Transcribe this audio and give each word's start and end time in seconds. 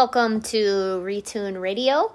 Welcome 0.00 0.40
to 0.44 1.02
Retune 1.04 1.60
Radio, 1.60 2.10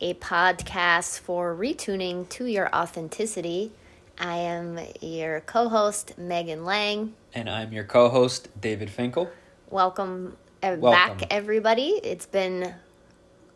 a 0.00 0.14
podcast 0.14 1.20
for 1.20 1.54
retuning 1.54 2.28
to 2.30 2.46
your 2.46 2.68
authenticity. 2.74 3.70
I 4.18 4.38
am 4.38 4.80
your 5.00 5.42
co 5.42 5.68
host, 5.68 6.18
Megan 6.18 6.64
Lang. 6.64 7.14
And 7.32 7.48
I'm 7.48 7.72
your 7.72 7.84
co 7.84 8.08
host, 8.08 8.48
David 8.60 8.90
Finkel. 8.90 9.30
Welcome, 9.70 10.36
uh, 10.64 10.78
Welcome, 10.80 11.18
back, 11.18 11.28
everybody. 11.32 12.00
It's 12.02 12.26
been 12.26 12.74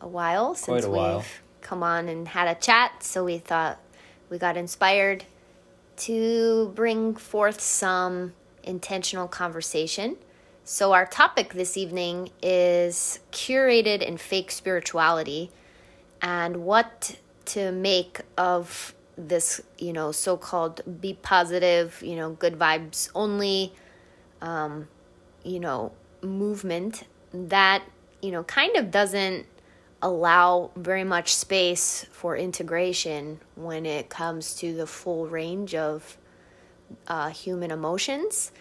a 0.00 0.06
while 0.06 0.54
since 0.54 0.84
a 0.84 0.88
while. 0.88 1.16
we've 1.16 1.42
come 1.60 1.82
on 1.82 2.08
and 2.08 2.28
had 2.28 2.46
a 2.46 2.54
chat, 2.54 3.02
so 3.02 3.24
we 3.24 3.38
thought 3.38 3.80
we 4.30 4.38
got 4.38 4.56
inspired 4.56 5.24
to 5.96 6.71
bring 6.76 7.16
forth 7.16 7.60
some 7.60 8.32
intentional 8.62 9.26
conversation. 9.26 10.18
So, 10.64 10.93
our 10.93 11.07
topic 11.07 11.54
this 11.54 11.76
evening 11.76 12.30
is 12.40 13.18
curated 13.32 14.07
and 14.07 14.21
fake 14.21 14.52
spirituality 14.52 15.50
and 16.21 16.58
what 16.58 17.16
to 17.46 17.72
make 17.72 18.21
of 18.38 18.94
this, 19.18 19.61
you 19.79 19.93
know, 19.93 20.12
so 20.12 20.36
called 20.36 20.80
be 21.00 21.14
positive, 21.14 22.00
you 22.00 22.14
know, 22.14 22.30
good 22.30 22.57
vibes 22.57 23.11
only, 23.12 23.72
um, 24.40 24.86
you 25.43 25.58
know, 25.58 25.90
movement 26.22 27.08
that, 27.35 27.82
you 28.21 28.30
know, 28.30 28.44
kind 28.44 28.76
of 28.76 28.93
doesn't 28.93 29.46
allow 30.00 30.71
very 30.76 31.04
much 31.04 31.35
space 31.35 32.06
for 32.12 32.36
integration 32.36 33.41
when 33.56 33.84
it 33.84 34.08
comes 34.08 34.55
to 34.55 34.72
the 34.74 34.86
full 34.86 35.27
range 35.27 35.74
of 35.74 36.16
uh, 37.08 37.30
human 37.30 37.72
emotions. 37.72 38.52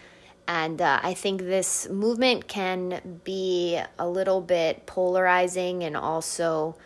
And 0.52 0.82
uh, 0.82 1.00
I 1.02 1.14
think 1.14 1.40
this 1.40 1.88
movement 1.88 2.46
can 2.46 3.20
be 3.24 3.80
a 3.98 4.06
little 4.06 4.42
bit 4.42 4.84
polarizing 4.84 5.82
and 5.82 5.96
also 5.96 6.76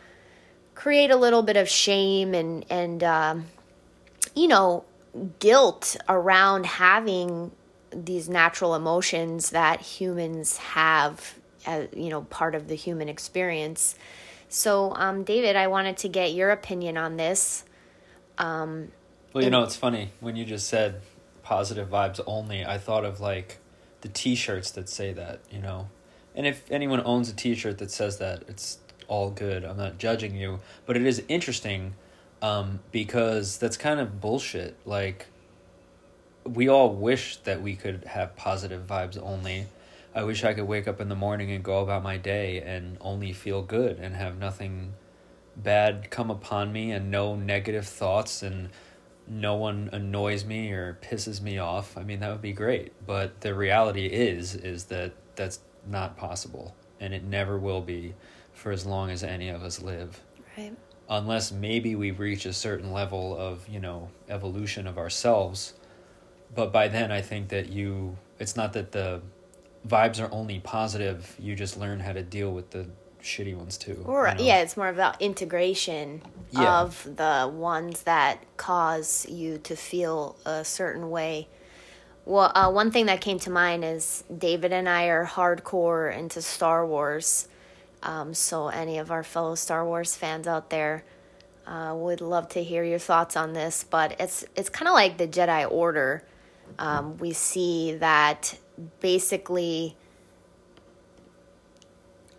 create 0.77 1.11
a 1.11 1.17
little 1.17 1.42
bit 1.42 1.56
of 1.56 1.69
shame 1.69 2.33
and, 2.33 2.64
and 2.70 3.03
um, 3.03 3.47
you 4.37 4.47
know, 4.47 4.84
guilt 5.41 5.97
around 6.09 6.64
having 6.64 7.50
these 7.91 8.28
natural 8.28 8.77
emotions 8.77 9.50
that 9.50 9.81
humans 9.81 10.59
have 10.59 11.34
as, 11.67 11.89
you 11.92 12.09
know, 12.09 12.22
part 12.22 12.55
of 12.55 12.69
the 12.69 12.77
human 12.77 13.09
experience. 13.09 13.97
So, 14.48 14.94
um, 14.94 15.25
David, 15.25 15.56
I 15.56 15.67
wanted 15.67 15.97
to 15.98 16.09
get 16.09 16.33
your 16.33 16.50
opinion 16.50 16.97
on 16.97 17.17
this. 17.17 17.64
Um, 18.39 18.92
well, 19.33 19.42
you 19.42 19.50
know, 19.50 19.64
it's 19.64 19.75
funny 19.75 20.12
when 20.20 20.37
you 20.37 20.44
just 20.44 20.69
said 20.69 21.00
positive 21.47 21.89
vibes 21.89 22.20
only. 22.27 22.64
I 22.64 22.78
thought 22.78 23.05
of 23.05 23.20
like 23.20 23.58
the 24.00 24.08
T-shirts 24.08 24.70
that 24.72 24.89
say 24.89 25.12
that, 25.12 25.41
you 25.50 25.61
know, 25.61 25.88
and 26.34 26.47
if 26.47 26.70
anyone 26.70 27.03
owns 27.05 27.30
a 27.30 27.34
T-shirt 27.34 27.78
that 27.78 27.91
says 27.91 28.19
that, 28.19 28.42
it's 28.48 28.78
all 29.08 29.30
good. 29.30 29.64
I'm 29.64 29.77
not 29.77 29.98
judging 29.98 30.36
you, 30.36 30.61
but 30.84 30.97
it 30.97 31.06
is 31.06 31.22
interesting 31.28 31.94
um, 32.42 32.80
because 32.92 33.58
that's 33.58 33.77
kind 33.77 34.00
of 34.00 34.20
bullshit. 34.20 34.77
Like, 34.84 35.27
we 36.44 36.69
all 36.69 36.92
wish 36.92 37.38
that 37.38 37.62
we 37.62 37.77
could 37.77 38.05
have 38.05 38.36
positive 38.36 38.86
vibes 38.86 39.20
only 39.22 39.66
I 40.16 40.22
wish 40.22 40.44
I 40.44 40.55
could 40.55 40.66
wake 40.66 40.88
up 40.88 40.98
in 40.98 41.10
the 41.10 41.14
morning 41.14 41.50
and 41.53 41.62
go 41.62 41.81
about 41.81 42.03
my 42.03 42.16
day 42.16 42.62
and 42.62 42.97
only 43.03 43.34
feel 43.34 43.60
good 43.60 43.98
and 43.98 44.16
have 44.16 44.38
nothing 44.38 44.94
bad 45.55 46.10
come 46.10 46.31
upon 46.31 46.72
me 46.72 46.91
and 46.91 47.10
no 47.10 47.36
negative 47.36 47.86
thoughts 47.86 48.42
and 48.42 48.70
no 49.28 49.55
one 49.56 49.91
annoys 49.92 50.44
me 50.44 50.70
or 50.72 50.98
pisses 51.02 51.41
me 51.41 51.58
off. 51.58 51.96
I 51.96 52.02
mean, 52.02 52.20
that 52.20 52.30
would 52.30 52.42
be 52.42 52.52
great. 52.52 52.92
But 53.06 53.41
the 53.41 53.55
reality 53.55 54.06
is 54.06 54.55
is 54.55 54.84
that 54.84 55.12
that's 55.34 55.60
not 55.86 56.16
possible 56.16 56.74
and 57.00 57.12
it 57.12 57.22
never 57.22 57.59
will 57.59 57.81
be 57.81 58.15
for 58.53 58.72
as 58.72 58.86
long 58.86 59.10
as 59.10 59.22
any 59.22 59.48
of 59.48 59.62
us 59.62 59.82
live. 59.82 60.20
Right. 60.56 60.75
Unless 61.09 61.53
maybe 61.53 61.94
we 61.94 62.10
reach 62.10 62.47
a 62.47 62.53
certain 62.53 62.92
level 62.92 63.36
of, 63.36 63.69
you 63.69 63.78
know, 63.78 64.10
evolution 64.28 64.86
of 64.86 64.98
ourselves. 64.98 65.75
But 66.54 66.72
by 66.72 66.88
then 66.88 67.12
I 67.12 67.20
think 67.20 67.48
that 67.48 67.69
you 67.69 68.16
it's 68.38 68.56
not 68.56 68.72
that 68.75 68.92
the 68.92 69.22
vibes 69.86 70.20
are 70.20 70.32
only 70.32 70.60
positive. 70.60 71.34
You 71.38 71.54
just 71.54 71.76
learn 71.76 72.00
how 72.00 72.12
to 72.12 72.22
deal 72.22 72.53
with 72.53 72.70
the 72.70 72.86
shitty 73.26 73.56
ones 73.56 73.76
too. 73.76 74.03
Or 74.06 74.28
you 74.28 74.34
know? 74.34 74.44
yeah, 74.44 74.60
it's 74.60 74.76
more 74.76 74.88
about 74.88 75.20
integration 75.20 76.22
yeah. 76.50 76.81
of 76.81 77.04
the 77.16 77.50
ones 77.53 78.03
that 78.03 78.42
cause 78.56 79.26
you 79.28 79.59
to 79.59 79.76
feel 79.76 80.37
a 80.47 80.64
certain 80.64 81.10
way. 81.10 81.48
Well, 82.25 82.50
uh, 82.54 82.70
one 82.72 82.91
thing 82.91 83.06
that 83.06 83.20
came 83.20 83.38
to 83.41 83.50
mind 83.50 83.84
is 83.84 84.25
David 84.36 84.72
and 84.72 84.88
I 84.88 85.06
are 85.06 85.25
hardcore 85.26 86.16
into 86.16 86.42
Star 86.42 86.86
Wars. 86.86 87.48
Um, 88.03 88.34
so, 88.34 88.69
any 88.69 88.98
of 88.98 89.10
our 89.10 89.22
fellow 89.22 89.54
Star 89.54 89.84
Wars 89.84 90.16
fans 90.16 90.47
out 90.47 90.70
there 90.70 91.04
uh, 91.66 91.94
would 91.97 92.20
love 92.20 92.48
to 92.50 92.62
hear 92.62 92.84
your 92.84 92.98
thoughts 92.98 93.36
on 93.36 93.53
this. 93.53 93.84
But 93.84 94.20
it's 94.20 94.44
it's 94.54 94.69
kind 94.69 94.88
of 94.88 94.94
like 94.94 95.19
the 95.19 95.28
Jedi 95.28 95.70
Order. 95.70 96.25
Um, 96.78 97.16
we 97.19 97.32
see 97.32 97.94
that 97.94 98.59
basically 99.00 99.97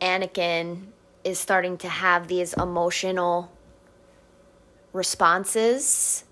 Anakin 0.01 0.87
is 1.23 1.39
starting 1.39 1.77
to 1.79 1.89
have 1.89 2.27
these 2.27 2.53
emotional 2.53 3.51
responses 4.93 6.23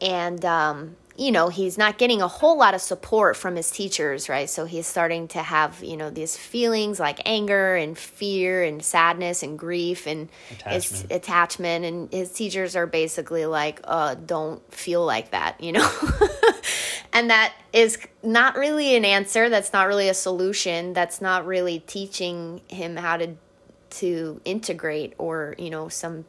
and 0.00 0.44
um, 0.44 0.96
you 1.16 1.30
know 1.32 1.48
he's 1.48 1.78
not 1.78 1.96
getting 1.96 2.20
a 2.20 2.28
whole 2.28 2.58
lot 2.58 2.74
of 2.74 2.80
support 2.80 3.36
from 3.36 3.56
his 3.56 3.70
teachers 3.70 4.28
right? 4.28 4.50
So 4.50 4.64
he's 4.64 4.86
starting 4.86 5.28
to 5.28 5.38
have 5.38 5.82
you 5.82 5.96
know 5.96 6.10
these 6.10 6.36
feelings 6.36 7.00
like 7.00 7.20
anger 7.24 7.74
and 7.76 7.96
fear 7.96 8.62
and 8.62 8.82
sadness 8.84 9.42
and 9.42 9.58
grief 9.58 10.06
and 10.06 10.28
attachment, 10.50 11.12
attachment. 11.12 11.84
And 11.84 12.12
his 12.12 12.32
teachers 12.32 12.76
are 12.76 12.86
basically 12.86 13.46
like 13.46 13.80
uh, 13.84 14.14
don't 14.14 14.60
feel 14.72 15.04
like 15.04 15.30
that 15.30 15.60
you 15.60 15.72
know 15.72 15.90
and 17.14 17.30
that 17.30 17.54
is 17.72 17.96
not 18.22 18.56
really 18.56 18.96
an 18.96 19.04
answer 19.04 19.48
that's 19.48 19.72
not 19.72 19.86
really 19.86 20.08
a 20.08 20.14
solution 20.14 20.92
that's 20.92 21.22
not 21.22 21.46
really 21.46 21.78
teaching 21.78 22.60
him 22.68 22.96
how 22.96 23.16
to 23.16 23.34
to 23.88 24.40
integrate 24.44 25.14
or 25.16 25.54
you 25.56 25.70
know 25.70 25.88
some 25.88 26.24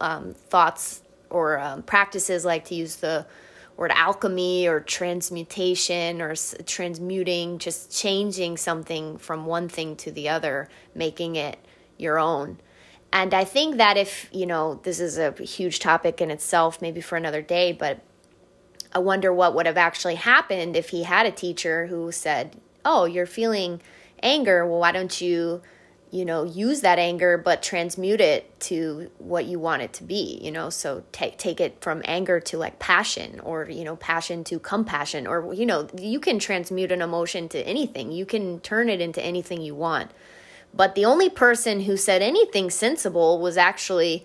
um, 0.00 0.34
thoughts 0.34 1.02
or 1.30 1.58
um, 1.58 1.82
practices 1.82 2.44
like 2.44 2.64
to 2.64 2.74
use 2.74 2.96
the 2.96 3.26
word 3.76 3.90
alchemy 3.94 4.66
or 4.66 4.80
transmutation 4.80 6.22
or 6.22 6.30
s- 6.30 6.54
transmuting 6.64 7.58
just 7.58 7.94
changing 7.94 8.56
something 8.56 9.18
from 9.18 9.44
one 9.44 9.68
thing 9.68 9.94
to 9.96 10.10
the 10.10 10.28
other 10.28 10.68
making 10.94 11.36
it 11.36 11.58
your 11.98 12.18
own. 12.18 12.58
And 13.12 13.32
i 13.34 13.44
think 13.44 13.76
that 13.76 13.96
if 13.96 14.28
you 14.32 14.46
know 14.46 14.80
this 14.82 14.98
is 15.00 15.18
a 15.18 15.32
huge 15.32 15.78
topic 15.78 16.20
in 16.20 16.30
itself 16.30 16.80
maybe 16.80 17.00
for 17.00 17.16
another 17.16 17.42
day 17.42 17.72
but 17.72 18.00
I 18.96 18.98
wonder 18.98 19.30
what 19.30 19.54
would 19.54 19.66
have 19.66 19.76
actually 19.76 20.14
happened 20.14 20.74
if 20.74 20.88
he 20.88 21.02
had 21.02 21.26
a 21.26 21.30
teacher 21.30 21.86
who 21.88 22.10
said, 22.10 22.56
"Oh, 22.82 23.04
you're 23.04 23.26
feeling 23.26 23.82
anger. 24.22 24.66
Well, 24.66 24.78
why 24.80 24.90
don't 24.90 25.20
you, 25.20 25.60
you 26.10 26.24
know, 26.24 26.44
use 26.44 26.80
that 26.80 26.98
anger 26.98 27.36
but 27.36 27.62
transmute 27.62 28.22
it 28.22 28.58
to 28.60 29.10
what 29.18 29.44
you 29.44 29.58
want 29.58 29.82
it 29.82 29.92
to 29.98 30.02
be, 30.02 30.40
you 30.42 30.50
know? 30.50 30.70
So 30.70 31.04
take 31.12 31.36
take 31.36 31.60
it 31.60 31.82
from 31.82 32.00
anger 32.06 32.40
to 32.40 32.56
like 32.56 32.78
passion 32.78 33.38
or, 33.40 33.68
you 33.68 33.84
know, 33.84 33.96
passion 33.96 34.44
to 34.44 34.58
compassion 34.58 35.26
or 35.26 35.52
you 35.52 35.66
know, 35.66 35.88
you 35.98 36.18
can 36.18 36.38
transmute 36.38 36.90
an 36.90 37.02
emotion 37.02 37.50
to 37.50 37.58
anything. 37.66 38.12
You 38.12 38.24
can 38.24 38.60
turn 38.60 38.88
it 38.88 39.02
into 39.02 39.22
anything 39.22 39.60
you 39.60 39.74
want. 39.74 40.10
But 40.72 40.94
the 40.94 41.04
only 41.04 41.28
person 41.28 41.80
who 41.80 41.98
said 41.98 42.22
anything 42.22 42.70
sensible 42.70 43.42
was 43.42 43.58
actually 43.58 44.24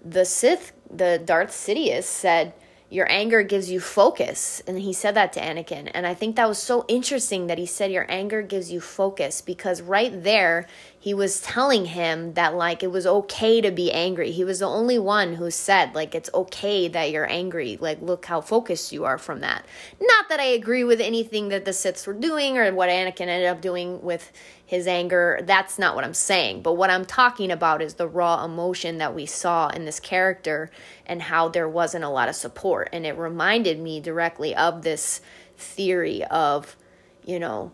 the 0.00 0.24
Sith, 0.24 0.70
the 0.88 1.20
Darth 1.24 1.50
Sidious 1.50 2.04
said, 2.04 2.54
your 2.92 3.10
anger 3.10 3.42
gives 3.42 3.70
you 3.70 3.80
focus. 3.80 4.62
And 4.66 4.78
he 4.78 4.92
said 4.92 5.14
that 5.14 5.32
to 5.32 5.40
Anakin. 5.40 5.90
And 5.94 6.06
I 6.06 6.12
think 6.12 6.36
that 6.36 6.46
was 6.46 6.58
so 6.58 6.84
interesting 6.88 7.46
that 7.46 7.56
he 7.56 7.64
said 7.64 7.90
your 7.90 8.04
anger 8.10 8.42
gives 8.42 8.70
you 8.70 8.82
focus 8.82 9.40
because 9.40 9.80
right 9.80 10.22
there, 10.22 10.66
he 11.02 11.12
was 11.12 11.40
telling 11.40 11.86
him 11.86 12.34
that 12.34 12.54
like 12.54 12.84
it 12.84 12.92
was 12.92 13.08
okay 13.08 13.60
to 13.60 13.72
be 13.72 13.90
angry. 13.90 14.30
He 14.30 14.44
was 14.44 14.60
the 14.60 14.68
only 14.68 15.00
one 15.00 15.34
who 15.34 15.50
said 15.50 15.96
like 15.96 16.14
it's 16.14 16.30
okay 16.32 16.86
that 16.86 17.10
you're 17.10 17.28
angry. 17.28 17.76
Like 17.80 18.00
look 18.00 18.26
how 18.26 18.40
focused 18.40 18.92
you 18.92 19.04
are 19.04 19.18
from 19.18 19.40
that. 19.40 19.66
Not 20.00 20.28
that 20.28 20.38
I 20.38 20.44
agree 20.44 20.84
with 20.84 21.00
anything 21.00 21.48
that 21.48 21.64
the 21.64 21.72
Siths 21.72 22.06
were 22.06 22.12
doing 22.12 22.56
or 22.56 22.72
what 22.72 22.88
Anakin 22.88 23.22
ended 23.22 23.48
up 23.48 23.60
doing 23.60 24.00
with 24.00 24.30
his 24.64 24.86
anger. 24.86 25.40
That's 25.42 25.76
not 25.76 25.96
what 25.96 26.04
I'm 26.04 26.14
saying. 26.14 26.62
But 26.62 26.74
what 26.74 26.88
I'm 26.88 27.04
talking 27.04 27.50
about 27.50 27.82
is 27.82 27.94
the 27.94 28.06
raw 28.06 28.44
emotion 28.44 28.98
that 28.98 29.12
we 29.12 29.26
saw 29.26 29.70
in 29.70 29.86
this 29.86 29.98
character 29.98 30.70
and 31.04 31.20
how 31.20 31.48
there 31.48 31.68
wasn't 31.68 32.04
a 32.04 32.10
lot 32.10 32.28
of 32.28 32.36
support. 32.36 32.90
And 32.92 33.04
it 33.04 33.18
reminded 33.18 33.80
me 33.80 33.98
directly 33.98 34.54
of 34.54 34.82
this 34.82 35.20
theory 35.56 36.22
of, 36.26 36.76
you 37.24 37.40
know, 37.40 37.72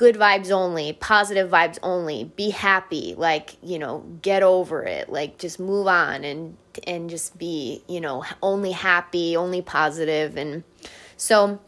good 0.00 0.16
vibes 0.16 0.50
only, 0.50 0.94
positive 0.94 1.50
vibes 1.50 1.78
only, 1.82 2.24
be 2.24 2.48
happy, 2.48 3.14
like, 3.18 3.58
you 3.62 3.78
know, 3.78 4.02
get 4.22 4.42
over 4.42 4.82
it, 4.82 5.10
like 5.10 5.36
just 5.36 5.60
move 5.60 5.86
on 5.86 6.24
and 6.24 6.56
and 6.86 7.10
just 7.10 7.36
be, 7.36 7.82
you 7.86 8.00
know, 8.00 8.24
only 8.42 8.72
happy, 8.72 9.36
only 9.36 9.60
positive 9.60 10.38
and 10.38 10.64
so 11.18 11.60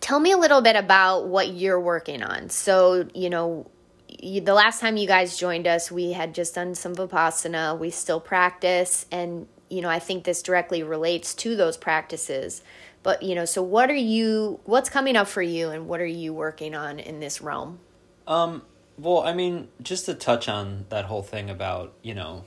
tell 0.00 0.20
me 0.20 0.30
a 0.30 0.36
little 0.36 0.62
bit 0.62 0.76
about 0.76 1.26
what 1.26 1.48
you're 1.48 1.80
working 1.80 2.22
on. 2.22 2.48
So, 2.48 3.08
you 3.12 3.28
know, 3.28 3.68
you, 4.06 4.40
the 4.40 4.54
last 4.54 4.80
time 4.80 4.96
you 4.96 5.08
guys 5.08 5.36
joined 5.36 5.66
us, 5.66 5.90
we 5.90 6.12
had 6.12 6.32
just 6.32 6.54
done 6.54 6.76
some 6.76 6.94
Vipassana. 6.94 7.76
We 7.76 7.90
still 7.90 8.20
practice, 8.20 9.04
and 9.10 9.48
you 9.68 9.80
know, 9.80 9.88
I 9.88 9.98
think 9.98 10.22
this 10.22 10.42
directly 10.42 10.84
relates 10.84 11.34
to 11.34 11.56
those 11.56 11.76
practices. 11.76 12.62
But 13.04 13.22
you 13.22 13.34
know, 13.34 13.44
so 13.44 13.62
what 13.62 13.90
are 13.90 13.94
you? 13.94 14.58
What's 14.64 14.88
coming 14.88 15.14
up 15.14 15.28
for 15.28 15.42
you, 15.42 15.68
and 15.68 15.86
what 15.86 16.00
are 16.00 16.06
you 16.06 16.32
working 16.32 16.74
on 16.74 16.98
in 16.98 17.20
this 17.20 17.40
realm? 17.40 17.78
Um. 18.26 18.62
Well, 18.96 19.20
I 19.20 19.34
mean, 19.34 19.68
just 19.82 20.06
to 20.06 20.14
touch 20.14 20.48
on 20.48 20.86
that 20.88 21.04
whole 21.04 21.22
thing 21.22 21.50
about 21.50 21.92
you 22.02 22.14
know, 22.14 22.44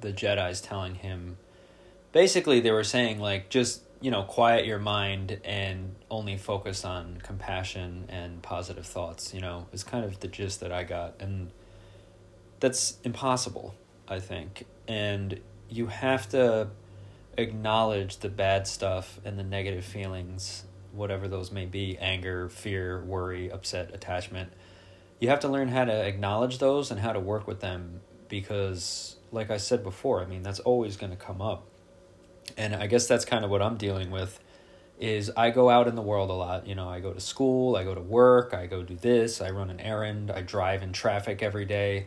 the 0.00 0.12
Jedi's 0.12 0.60
telling 0.60 0.96
him, 0.96 1.38
basically 2.12 2.60
they 2.60 2.70
were 2.70 2.84
saying 2.84 3.20
like 3.20 3.48
just 3.48 3.82
you 4.02 4.10
know 4.10 4.22
quiet 4.22 4.66
your 4.66 4.78
mind 4.78 5.40
and 5.44 5.96
only 6.10 6.36
focus 6.36 6.84
on 6.84 7.18
compassion 7.22 8.04
and 8.10 8.42
positive 8.42 8.86
thoughts. 8.86 9.32
You 9.32 9.40
know, 9.40 9.66
is 9.72 9.82
kind 9.82 10.04
of 10.04 10.20
the 10.20 10.28
gist 10.28 10.60
that 10.60 10.72
I 10.72 10.84
got, 10.84 11.14
and 11.20 11.50
that's 12.60 12.98
impossible. 13.02 13.74
I 14.06 14.20
think, 14.20 14.66
and 14.86 15.40
you 15.70 15.86
have 15.86 16.28
to 16.30 16.68
acknowledge 17.40 18.18
the 18.18 18.28
bad 18.28 18.66
stuff 18.66 19.20
and 19.24 19.38
the 19.38 19.42
negative 19.42 19.84
feelings, 19.84 20.64
whatever 20.92 21.28
those 21.28 21.50
may 21.50 21.66
be 21.66 21.98
anger, 21.98 22.48
fear, 22.48 23.02
worry, 23.02 23.50
upset, 23.50 23.94
attachment. 23.94 24.52
You 25.18 25.28
have 25.28 25.40
to 25.40 25.48
learn 25.48 25.68
how 25.68 25.84
to 25.84 25.92
acknowledge 25.92 26.58
those 26.58 26.90
and 26.90 27.00
how 27.00 27.12
to 27.12 27.20
work 27.20 27.46
with 27.46 27.60
them 27.60 28.00
because, 28.28 29.16
like 29.32 29.50
I 29.50 29.58
said 29.58 29.82
before, 29.82 30.22
I 30.22 30.26
mean, 30.26 30.42
that's 30.42 30.60
always 30.60 30.96
going 30.96 31.10
to 31.10 31.16
come 31.16 31.42
up. 31.42 31.66
And 32.56 32.74
I 32.74 32.86
guess 32.86 33.06
that's 33.06 33.24
kind 33.24 33.44
of 33.44 33.50
what 33.50 33.62
I'm 33.62 33.76
dealing 33.76 34.10
with 34.10 34.40
is 34.98 35.30
I 35.34 35.50
go 35.50 35.70
out 35.70 35.88
in 35.88 35.94
the 35.94 36.02
world 36.02 36.28
a 36.28 36.34
lot. 36.34 36.66
You 36.66 36.74
know, 36.74 36.88
I 36.88 37.00
go 37.00 37.12
to 37.12 37.20
school, 37.20 37.74
I 37.74 37.84
go 37.84 37.94
to 37.94 38.00
work, 38.00 38.52
I 38.52 38.66
go 38.66 38.82
do 38.82 38.94
this, 38.94 39.40
I 39.40 39.50
run 39.50 39.70
an 39.70 39.80
errand, 39.80 40.30
I 40.30 40.42
drive 40.42 40.82
in 40.82 40.92
traffic 40.92 41.42
every 41.42 41.64
day. 41.64 42.06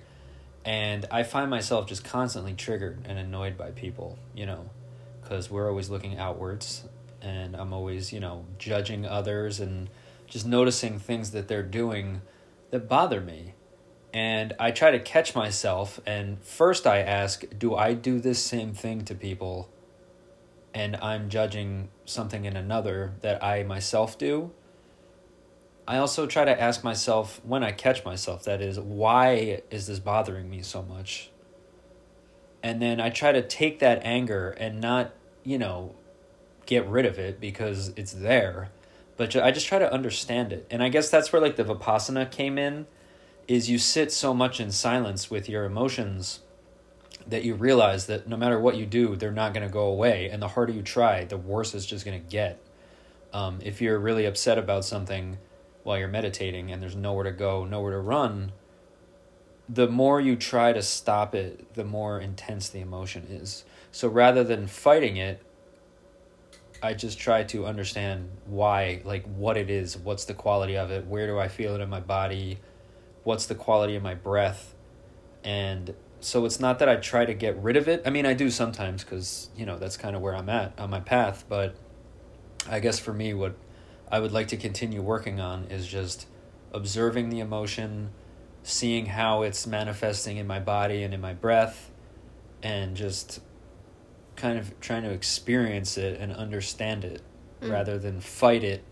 And 0.64 1.06
I 1.12 1.24
find 1.24 1.50
myself 1.50 1.88
just 1.88 2.06
constantly 2.06 2.54
triggered 2.54 3.06
and 3.06 3.18
annoyed 3.18 3.58
by 3.58 3.72
people, 3.72 4.18
you 4.34 4.46
know, 4.46 4.70
because 5.24 5.50
we're 5.50 5.70
always 5.70 5.90
looking 5.90 6.18
outwards 6.18 6.84
and 7.22 7.56
I'm 7.56 7.74
always, 7.74 8.12
you 8.12 8.20
know, 8.20 8.46
judging 8.58 9.06
others 9.06 9.60
and 9.60 9.90
just 10.28 10.46
noticing 10.46 11.00
things 11.00 11.32
that 11.32 11.48
they're 11.48 11.64
doing 11.64 12.22
that 12.72 12.90
bother 12.90 13.22
me. 13.22 13.54
And 14.14 14.54
I 14.60 14.72
try 14.72 14.92
to 14.92 15.00
catch 15.00 15.34
myself, 15.34 16.00
and 16.06 16.40
first 16.44 16.86
I 16.86 17.00
ask, 17.00 17.46
do 17.58 17.76
I 17.76 17.94
do 17.94 18.20
this 18.20 18.44
same 18.44 18.74
thing 18.74 19.06
to 19.06 19.16
people? 19.16 19.72
And 20.74 20.96
I'm 20.98 21.30
judging 21.30 21.90
something 22.06 22.46
in 22.46 22.56
another 22.56 23.14
that 23.22 23.44
I 23.44 23.64
myself 23.64 24.18
do 24.18 24.52
I 25.88 25.98
also 25.98 26.28
try 26.28 26.46
to 26.46 26.62
ask 26.62 26.84
myself 26.84 27.42
when 27.44 27.64
I 27.64 27.72
catch 27.72 28.06
myself, 28.06 28.46
that 28.46 28.62
is, 28.62 28.80
why 28.80 29.62
is 29.70 29.88
this 29.88 30.00
bothering 30.00 30.50
me 30.50 30.62
so 30.62 30.82
much? 30.82 31.30
And 32.64 32.82
then 32.82 33.02
I 33.02 33.10
try 33.10 33.34
to 33.34 33.42
take 33.42 33.80
that 33.80 34.02
anger 34.04 34.52
and 34.52 34.80
not, 34.80 35.14
you 35.44 35.58
know, 35.58 35.94
get 36.66 36.88
rid 36.88 37.06
of 37.06 37.20
it 37.20 37.42
because 37.42 37.92
it's 37.98 38.14
there, 38.14 38.72
but 39.18 39.36
I 39.36 39.52
just 39.52 39.68
try 39.68 39.80
to 39.80 39.92
understand 39.92 40.54
it. 40.54 40.66
And 40.72 40.82
I 40.82 40.88
guess 40.88 41.10
that's 41.10 41.34
where 41.34 41.42
like 41.42 41.58
the 41.58 41.66
Vipassana 41.66 42.32
came 42.32 42.58
in 42.58 42.88
is 43.48 43.70
you 43.70 43.78
sit 43.78 44.12
so 44.12 44.34
much 44.34 44.62
in 44.62 44.72
silence 44.72 45.30
with 45.30 45.50
your 45.50 45.66
emotions 45.66 46.40
that 47.28 47.44
you 47.44 47.54
realize 47.54 48.06
that 48.08 48.28
no 48.28 48.38
matter 48.38 48.58
what 48.58 48.78
you 48.78 48.86
do, 48.86 49.18
they're 49.18 49.32
not 49.32 49.54
going 49.54 49.66
to 49.68 49.72
go 49.72 49.88
away. 49.88 50.30
And 50.30 50.42
the 50.42 50.48
harder 50.48 50.72
you 50.72 50.82
try, 50.82 51.26
the 51.26 51.38
worse 51.38 51.74
it's 51.74 51.86
just 51.86 52.06
going 52.06 52.22
to 52.22 52.30
get. 52.30 52.60
Um, 53.34 53.60
if 53.62 53.82
you're 53.82 54.00
really 54.00 54.26
upset 54.26 54.58
about 54.58 54.86
something, 54.86 55.38
while 55.84 55.98
you're 55.98 56.08
meditating 56.08 56.72
and 56.72 56.82
there's 56.82 56.96
nowhere 56.96 57.26
to 57.26 57.32
go, 57.32 57.66
nowhere 57.66 57.92
to 57.92 58.00
run, 58.00 58.54
the 59.70 59.88
more 59.88 60.20
you 60.20 60.36
try 60.36 60.74
to 60.74 60.82
stop 60.82 61.34
it, 61.34 61.74
the 61.74 61.86
more 61.86 62.20
intense 62.20 62.70
the 62.70 62.80
emotion 62.80 63.28
is. 63.30 63.66
So 63.92 64.08
rather 64.08 64.44
than 64.44 64.68
fighting 64.68 65.18
it, 65.18 65.42
I 66.82 66.94
just 66.94 67.18
try 67.18 67.44
to 67.44 67.66
understand 67.66 68.30
why, 68.46 69.02
like 69.06 69.24
what 69.26 69.56
it 69.56 69.70
is, 69.70 69.98
what's 69.98 70.26
the 70.26 70.34
quality 70.34 70.76
of 70.76 70.92
it, 70.92 71.08
where 71.08 71.28
do 71.28 71.40
I 71.40 71.48
feel 71.48 71.76
it 71.76 71.82
in 71.82 71.90
my 71.90 72.02
body, 72.02 72.60
what's 73.24 73.46
the 73.46 73.56
quality 73.56 73.96
of 73.96 74.04
my 74.04 74.16
breath. 74.16 74.76
And 75.46 75.96
so 76.20 76.46
it's 76.46 76.60
not 76.60 76.80
that 76.80 76.90
I 76.90 76.98
try 76.98 77.24
to 77.24 77.34
get 77.34 77.56
rid 77.58 77.78
of 77.78 77.88
it. 77.88 78.02
I 78.06 78.10
mean, 78.10 78.26
I 78.26 78.34
do 78.34 78.50
sometimes 78.50 79.04
because, 79.04 79.50
you 79.56 79.66
know, 79.66 79.78
that's 79.78 79.96
kind 79.96 80.16
of 80.16 80.22
where 80.22 80.36
I'm 80.36 80.50
at 80.50 80.78
on 80.78 80.90
my 80.90 81.00
path. 81.00 81.46
But 81.48 81.76
I 82.70 82.80
guess 82.80 83.00
for 83.00 83.14
me, 83.14 83.34
what 83.34 83.56
I 84.12 84.20
would 84.20 84.32
like 84.32 84.50
to 84.50 84.58
continue 84.58 85.02
working 85.02 85.40
on 85.40 85.66
is 85.66 85.88
just 85.88 86.28
observing 86.74 87.30
the 87.30 87.40
emotion, 87.40 88.12
seeing 88.64 89.06
how 89.06 89.44
it's 89.44 89.68
manifesting 89.68 90.38
in 90.38 90.48
my 90.48 90.60
body 90.60 91.04
and 91.04 91.14
in 91.14 91.22
my 91.22 91.34
breath, 91.34 91.92
and 92.62 92.96
just 92.96 93.42
kind 94.36 94.58
of 94.58 94.80
trying 94.80 95.04
to 95.04 95.12
experience 95.12 95.98
it 95.98 96.20
and 96.20 96.32
understand 96.32 97.06
it 97.06 97.22
mm. 97.62 97.72
rather 97.72 98.00
than 98.00 98.20
fight 98.20 98.64
it 98.64 98.84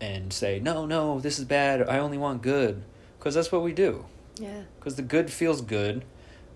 and 0.00 0.32
say, 0.32 0.60
no, 0.60 0.84
no, 0.84 1.20
this 1.20 1.38
is 1.38 1.44
bad. 1.44 1.88
I 1.88 1.98
only 1.98 2.18
want 2.18 2.42
good. 2.42 2.84
Because 3.18 3.34
that's 3.34 3.50
what 3.50 3.62
we 3.62 3.72
do. 3.72 4.04
Yeah. 4.38 4.62
Because 4.78 4.96
the 4.96 5.02
good 5.02 5.30
feels 5.30 5.62
good 5.62 6.04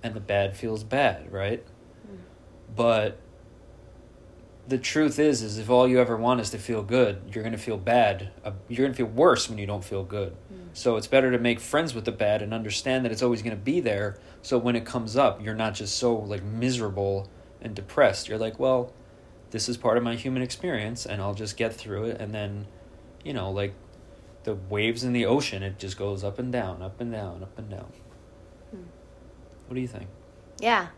and 0.02 0.14
the 0.14 0.20
bad 0.20 0.56
feels 0.56 0.84
bad, 0.84 1.32
right? 1.32 1.64
Mm. 2.06 2.19
But 2.76 3.19
the 4.69 4.79
truth 4.79 5.19
is 5.19 5.43
is 5.43 5.56
if 5.56 5.70
all 5.70 5.88
you 5.88 5.99
ever 5.99 6.17
want 6.17 6.41
is 6.41 6.50
to 6.50 6.59
feel 6.59 6.82
good 6.82 7.23
you're 7.32 7.43
going 7.43 7.56
to 7.56 7.59
feel 7.59 7.79
bad 7.79 8.31
uh, 8.44 8.53
you're 8.69 8.85
going 8.85 8.93
to 8.93 8.97
feel 8.97 9.06
worse 9.06 9.49
when 9.49 9.59
you 9.59 9.67
don't 9.67 9.82
feel 9.82 10.05
good. 10.05 10.37
Mm. 10.53 10.69
so 10.75 10.97
it's 10.97 11.06
better 11.06 11.31
to 11.31 11.38
make 11.38 11.59
friends 11.59 11.94
with 11.94 12.05
the 12.05 12.12
bad 12.12 12.43
and 12.43 12.53
understand 12.53 13.05
that 13.05 13.11
it's 13.11 13.23
always 13.23 13.41
going 13.43 13.56
to 13.56 13.62
be 13.62 13.81
there 13.81 14.19
so 14.43 14.59
when 14.59 14.76
it 14.76 14.85
comes 14.85 15.17
up 15.17 15.43
you're 15.43 15.55
not 15.55 15.75
just 15.75 15.97
so 15.97 16.15
like 16.15 16.43
miserable 16.43 17.29
and 17.61 17.75
depressed. 17.75 18.29
You're 18.29 18.38
like 18.38 18.59
well 18.59 18.93
this 19.50 19.69
is 19.69 19.79
part 19.79 19.97
of 19.97 20.03
my 20.03 20.15
human 20.15 20.43
experience 20.43 21.06
and 21.06 21.23
i'll 21.23 21.35
just 21.35 21.56
get 21.56 21.75
through 21.75 22.05
it 22.05 22.20
and 22.20 22.35
then 22.35 22.67
you 23.25 23.32
know 23.32 23.50
like 23.50 23.73
the 24.44 24.55
waves 24.55 25.03
in 25.03 25.15
the 25.15 25.25
ocean 25.25 25.62
it 25.62 25.79
just 25.79 25.99
goes 25.99 26.23
up 26.23 26.38
and 26.38 26.53
down 26.53 26.82
up 26.82 27.00
and 27.00 27.11
down 27.11 27.43
up 27.43 27.59
and 27.59 27.70
down. 27.70 27.91
Mm. 28.75 28.85
what 29.67 29.75
do 29.75 29.81
you 29.81 29.88
think? 29.88 30.09
Yeah 30.61 30.88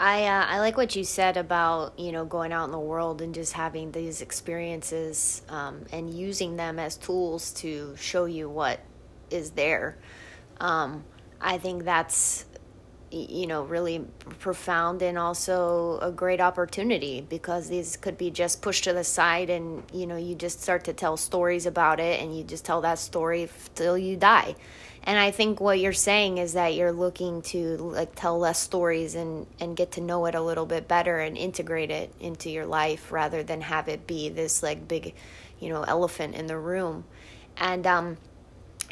I 0.00 0.24
uh, 0.24 0.46
I 0.46 0.60
like 0.60 0.78
what 0.78 0.96
you 0.96 1.04
said 1.04 1.36
about 1.36 1.98
you 1.98 2.10
know 2.10 2.24
going 2.24 2.52
out 2.52 2.64
in 2.64 2.70
the 2.70 2.78
world 2.78 3.20
and 3.20 3.34
just 3.34 3.52
having 3.52 3.92
these 3.92 4.22
experiences 4.22 5.42
um, 5.50 5.84
and 5.92 6.12
using 6.12 6.56
them 6.56 6.78
as 6.78 6.96
tools 6.96 7.52
to 7.54 7.94
show 7.96 8.24
you 8.24 8.48
what 8.48 8.80
is 9.28 9.50
there. 9.50 9.98
Um, 10.58 11.04
I 11.38 11.58
think 11.58 11.84
that's 11.84 12.46
you 13.10 13.46
know 13.46 13.64
really 13.64 14.06
profound 14.38 15.02
and 15.02 15.18
also 15.18 15.98
a 16.00 16.10
great 16.10 16.40
opportunity 16.40 17.26
because 17.28 17.68
these 17.68 17.98
could 17.98 18.16
be 18.16 18.30
just 18.30 18.62
pushed 18.62 18.84
to 18.84 18.94
the 18.94 19.04
side 19.04 19.50
and 19.50 19.82
you 19.92 20.06
know 20.06 20.16
you 20.16 20.34
just 20.34 20.62
start 20.62 20.84
to 20.84 20.94
tell 20.94 21.18
stories 21.18 21.66
about 21.66 22.00
it 22.00 22.22
and 22.22 22.34
you 22.34 22.42
just 22.42 22.64
tell 22.64 22.80
that 22.80 22.98
story 22.98 23.50
till 23.74 23.98
you 23.98 24.16
die 24.16 24.54
and 25.04 25.18
i 25.18 25.30
think 25.30 25.60
what 25.60 25.78
you're 25.78 25.92
saying 25.92 26.38
is 26.38 26.52
that 26.52 26.74
you're 26.74 26.92
looking 26.92 27.42
to 27.42 27.76
like 27.78 28.14
tell 28.14 28.38
less 28.38 28.58
stories 28.58 29.14
and 29.14 29.46
and 29.58 29.76
get 29.76 29.92
to 29.92 30.00
know 30.00 30.26
it 30.26 30.34
a 30.34 30.40
little 30.40 30.66
bit 30.66 30.86
better 30.86 31.18
and 31.18 31.36
integrate 31.36 31.90
it 31.90 32.12
into 32.20 32.50
your 32.50 32.66
life 32.66 33.10
rather 33.12 33.42
than 33.42 33.60
have 33.60 33.88
it 33.88 34.06
be 34.06 34.28
this 34.28 34.62
like 34.62 34.86
big 34.86 35.14
you 35.60 35.68
know 35.68 35.82
elephant 35.82 36.34
in 36.34 36.46
the 36.46 36.58
room. 36.58 37.04
And 37.56 37.86
um 37.86 38.16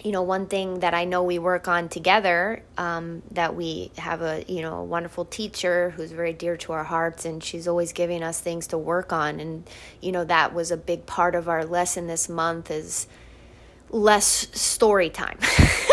you 0.05 0.13
know 0.13 0.23
one 0.23 0.47
thing 0.47 0.79
that 0.79 0.95
i 0.95 1.05
know 1.05 1.25
we 1.25 1.41
work 1.41 1.67
on 1.67 1.89
together 1.89 2.63
um, 2.77 3.21
that 3.33 3.57
we 3.57 3.91
have 3.99 4.23
a 4.23 4.45
you 4.47 4.63
know 4.63 4.77
a 4.77 4.85
wonderful 4.85 5.25
teacher 5.25 5.91
who's 5.91 6.13
very 6.13 6.33
dear 6.33 6.57
to 6.57 6.73
our 6.73 6.85
hearts 6.85 7.25
and 7.25 7.43
she's 7.43 7.67
always 7.67 7.93
giving 7.93 8.23
us 8.23 8.39
things 8.41 8.69
to 8.69 8.79
work 8.79 9.13
on. 9.13 9.41
And 9.41 9.69
you 10.01 10.13
know 10.13 10.25
that 10.25 10.55
was 10.55 10.71
a 10.71 10.77
big 10.77 11.05
part 11.07 11.35
of 11.35 11.49
our 11.49 11.65
lesson 11.65 12.07
this 12.07 12.29
month 12.29 12.71
is 12.71 13.09
less 13.91 14.47
story 14.53 15.11
time 15.11 15.39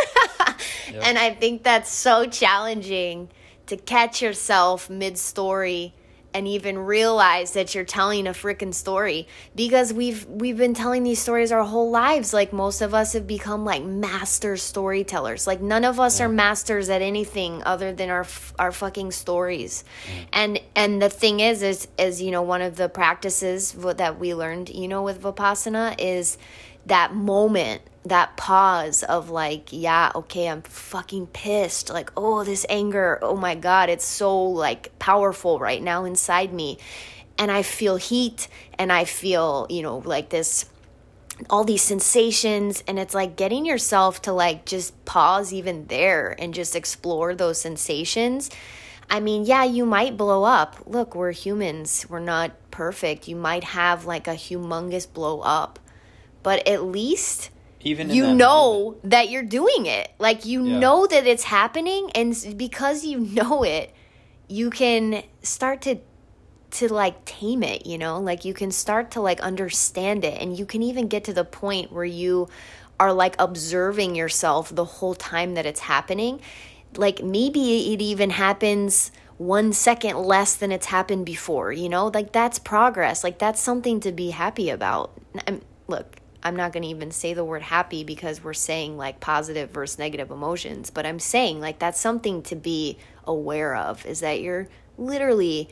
Yep. 0.91 1.03
And 1.05 1.17
I 1.17 1.33
think 1.33 1.63
that's 1.63 1.91
so 1.91 2.25
challenging 2.25 3.29
to 3.67 3.77
catch 3.77 4.21
yourself 4.21 4.89
mid 4.89 5.17
story 5.17 5.93
and 6.35 6.49
even 6.49 6.77
realize 6.77 7.53
that 7.53 7.73
you're 7.73 7.85
telling 7.85 8.27
a 8.27 8.31
freaking 8.31 8.73
story 8.73 9.25
because 9.55 9.93
we've 9.93 10.25
we've 10.25 10.57
been 10.57 10.73
telling 10.73 11.01
these 11.03 11.17
stories 11.17 11.49
our 11.49 11.63
whole 11.63 11.89
lives 11.89 12.33
like 12.33 12.51
most 12.51 12.81
of 12.81 12.93
us 12.93 13.13
have 13.13 13.25
become 13.25 13.63
like 13.63 13.81
master 13.81 14.57
storytellers 14.57 15.47
like 15.47 15.61
none 15.61 15.85
of 15.85 15.97
us 15.97 16.19
yeah. 16.19 16.25
are 16.25 16.29
masters 16.29 16.89
at 16.89 17.01
anything 17.01 17.63
other 17.63 17.93
than 17.93 18.09
our 18.09 18.27
our 18.59 18.73
fucking 18.73 19.13
stories 19.13 19.85
mm. 20.07 20.25
and 20.33 20.59
and 20.75 21.01
the 21.01 21.09
thing 21.09 21.39
is 21.39 21.63
is 21.63 21.87
is 21.97 22.21
you 22.21 22.31
know 22.31 22.41
one 22.41 22.61
of 22.61 22.75
the 22.75 22.89
practices 22.89 23.71
that 23.71 24.19
we 24.19 24.35
learned 24.35 24.67
you 24.67 24.89
know 24.89 25.03
with 25.03 25.21
vipassana 25.21 25.95
is 25.97 26.37
that 26.85 27.13
moment 27.13 27.81
that 28.05 28.37
pause 28.37 29.03
of 29.03 29.29
like, 29.29 29.69
yeah, 29.71 30.11
okay, 30.15 30.47
I'm 30.47 30.61
fucking 30.61 31.27
pissed. 31.27 31.89
Like, 31.89 32.11
oh, 32.15 32.43
this 32.43 32.65
anger, 32.69 33.19
oh 33.21 33.35
my 33.35 33.55
God, 33.55 33.89
it's 33.89 34.05
so 34.05 34.43
like 34.43 34.97
powerful 34.99 35.59
right 35.59 35.81
now 35.81 36.05
inside 36.05 36.53
me. 36.53 36.77
And 37.37 37.51
I 37.51 37.63
feel 37.63 37.97
heat 37.97 38.47
and 38.77 38.93
I 38.93 39.05
feel, 39.05 39.67
you 39.69 39.81
know, 39.81 39.97
like 39.97 40.29
this 40.29 40.65
all 41.49 41.65
these 41.65 41.81
sensations. 41.81 42.83
And 42.87 42.97
it's 42.97 43.13
like 43.13 43.35
getting 43.35 43.65
yourself 43.65 44.21
to 44.21 44.31
like 44.31 44.65
just 44.65 45.03
pause 45.05 45.51
even 45.51 45.87
there 45.87 46.35
and 46.39 46.53
just 46.53 46.75
explore 46.75 47.35
those 47.35 47.59
sensations. 47.59 48.49
I 49.09 49.19
mean 49.19 49.45
yeah 49.45 49.63
you 49.63 49.85
might 49.85 50.15
blow 50.15 50.43
up. 50.43 50.77
Look 50.85 51.13
we're 51.13 51.31
humans. 51.31 52.05
We're 52.07 52.19
not 52.19 52.51
perfect. 52.71 53.27
You 53.27 53.35
might 53.35 53.63
have 53.65 54.05
like 54.05 54.27
a 54.27 54.31
humongous 54.35 55.11
blow 55.11 55.41
up 55.41 55.79
but 56.45 56.67
at 56.67 56.83
least 56.83 57.49
Even 57.81 58.11
you 58.11 58.35
know 58.35 58.91
moment. 58.91 59.09
that 59.09 59.29
you're 59.31 59.41
doing 59.41 59.87
it. 59.87 60.11
Like 60.19 60.45
you 60.45 60.61
Yeah. 60.61 60.77
know 60.77 61.07
that 61.07 61.25
it's 61.25 61.43
happening 61.45 62.11
and 62.13 62.37
because 62.55 63.03
you 63.03 63.17
know 63.19 63.63
it 63.63 63.91
you 64.47 64.69
can 64.69 65.23
start 65.41 65.81
to 65.81 65.97
to 66.69 66.93
like 66.93 67.25
tame 67.25 67.63
it 67.63 67.87
you 67.87 67.97
know? 67.97 68.19
Like 68.19 68.45
you 68.45 68.53
can 68.53 68.69
start 68.69 69.09
to 69.11 69.21
like 69.21 69.39
understand 69.39 70.23
it 70.23 70.39
and 70.39 70.57
you 70.57 70.67
can 70.67 70.83
even 70.83 71.07
get 71.07 71.23
to 71.23 71.33
the 71.33 71.43
point 71.43 71.91
where 71.91 72.05
you 72.05 72.47
are 72.99 73.11
like 73.11 73.35
observing 73.39 74.13
yourself 74.13 74.69
the 74.73 74.85
whole 74.85 75.15
time 75.15 75.55
that 75.55 75.65
it's 75.65 75.79
happening. 75.79 76.41
Like 76.95 77.23
maybe 77.23 77.91
it 77.91 78.01
even 78.03 78.29
happens 78.29 79.11
one 79.37 79.73
second 79.73 80.15
less 80.19 80.55
than 80.55 80.71
it's 80.71 80.85
happened 80.85 81.25
before 81.25 81.71
you 81.73 81.89
know? 81.89 82.11
Like 82.13 82.31
that's 82.33 82.59
progress. 82.59 83.23
Like 83.23 83.39
that's 83.39 83.59
something 83.59 83.99
to 84.01 84.11
be 84.11 84.29
happy 84.29 84.69
about. 84.69 85.09
I'm, 85.47 85.61
look 85.87 86.17
i'm 86.45 86.55
not 86.55 86.71
going 86.71 86.83
to 86.83 86.89
even 86.89 87.11
say 87.11 87.33
the 87.33 87.43
word 87.43 87.63
happy 87.63 88.05
because 88.05 88.43
we're 88.43 88.53
saying 88.53 88.97
like 88.97 89.19
positive 89.19 89.71
versus 89.71 89.99
negative 89.99 90.31
emotions 90.31 90.89
but 90.89 91.05
i'm 91.05 91.19
saying 91.19 91.59
like 91.59 91.79
that's 91.79 91.99
something 91.99 92.41
to 92.43 92.55
be 92.55 92.97
aware 93.25 93.75
of 93.75 94.05
is 94.05 94.21
that 94.21 94.41
you're 94.41 94.69
literally 94.97 95.69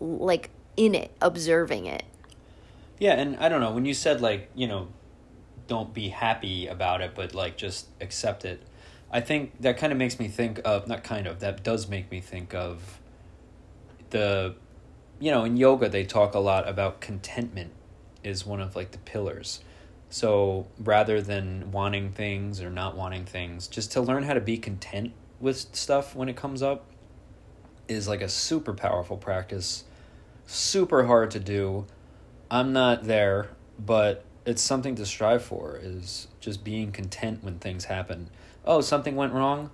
like 0.00 0.50
in 0.76 0.94
it 0.94 1.12
observing 1.22 1.86
it 1.86 2.04
Yeah, 2.98 3.14
and 3.14 3.36
I 3.38 3.48
don't 3.48 3.60
know, 3.60 3.72
when 3.72 3.84
you 3.84 3.94
said 3.94 4.20
like, 4.20 4.50
you 4.54 4.66
know, 4.66 4.88
don't 5.68 5.92
be 5.92 6.08
happy 6.10 6.66
about 6.66 7.00
it, 7.02 7.12
but 7.14 7.34
like 7.34 7.56
just 7.56 7.88
accept 8.00 8.44
it. 8.44 8.62
I 9.10 9.20
think 9.20 9.60
that 9.60 9.78
kind 9.78 9.92
of 9.92 9.98
makes 9.98 10.18
me 10.18 10.28
think 10.28 10.60
of 10.64 10.88
not 10.88 11.04
kind 11.04 11.26
of, 11.26 11.40
that 11.40 11.62
does 11.64 11.88
make 11.88 12.10
me 12.10 12.20
think 12.20 12.54
of 12.54 13.00
the 14.10 14.54
you 15.18 15.30
know, 15.30 15.44
in 15.44 15.56
yoga 15.56 15.88
they 15.88 16.04
talk 16.04 16.34
a 16.34 16.38
lot 16.38 16.68
about 16.68 17.00
contentment 17.00 17.72
is 18.22 18.46
one 18.46 18.60
of 18.60 18.76
like 18.76 18.92
the 18.92 18.98
pillars. 18.98 19.60
So 20.08 20.66
rather 20.78 21.20
than 21.20 21.72
wanting 21.72 22.12
things 22.12 22.60
or 22.60 22.70
not 22.70 22.96
wanting 22.96 23.24
things, 23.24 23.66
just 23.68 23.92
to 23.92 24.00
learn 24.00 24.22
how 24.22 24.34
to 24.34 24.40
be 24.40 24.56
content 24.56 25.12
with 25.40 25.74
stuff 25.74 26.14
when 26.14 26.28
it 26.28 26.36
comes 26.36 26.62
up 26.62 26.86
is 27.88 28.08
like 28.08 28.20
a 28.20 28.28
super 28.28 28.72
powerful 28.72 29.16
practice. 29.16 29.84
Super 30.46 31.06
hard 31.06 31.30
to 31.32 31.40
do. 31.40 31.86
I'm 32.50 32.72
not 32.72 33.04
there, 33.04 33.50
but 33.78 34.24
it's 34.44 34.62
something 34.62 34.94
to 34.94 35.04
strive 35.04 35.42
for 35.42 35.78
is 35.82 36.28
just 36.40 36.62
being 36.62 36.92
content 36.92 37.42
when 37.42 37.58
things 37.58 37.86
happen. 37.86 38.30
Oh, 38.64 38.80
something 38.80 39.16
went 39.16 39.32
wrong? 39.32 39.70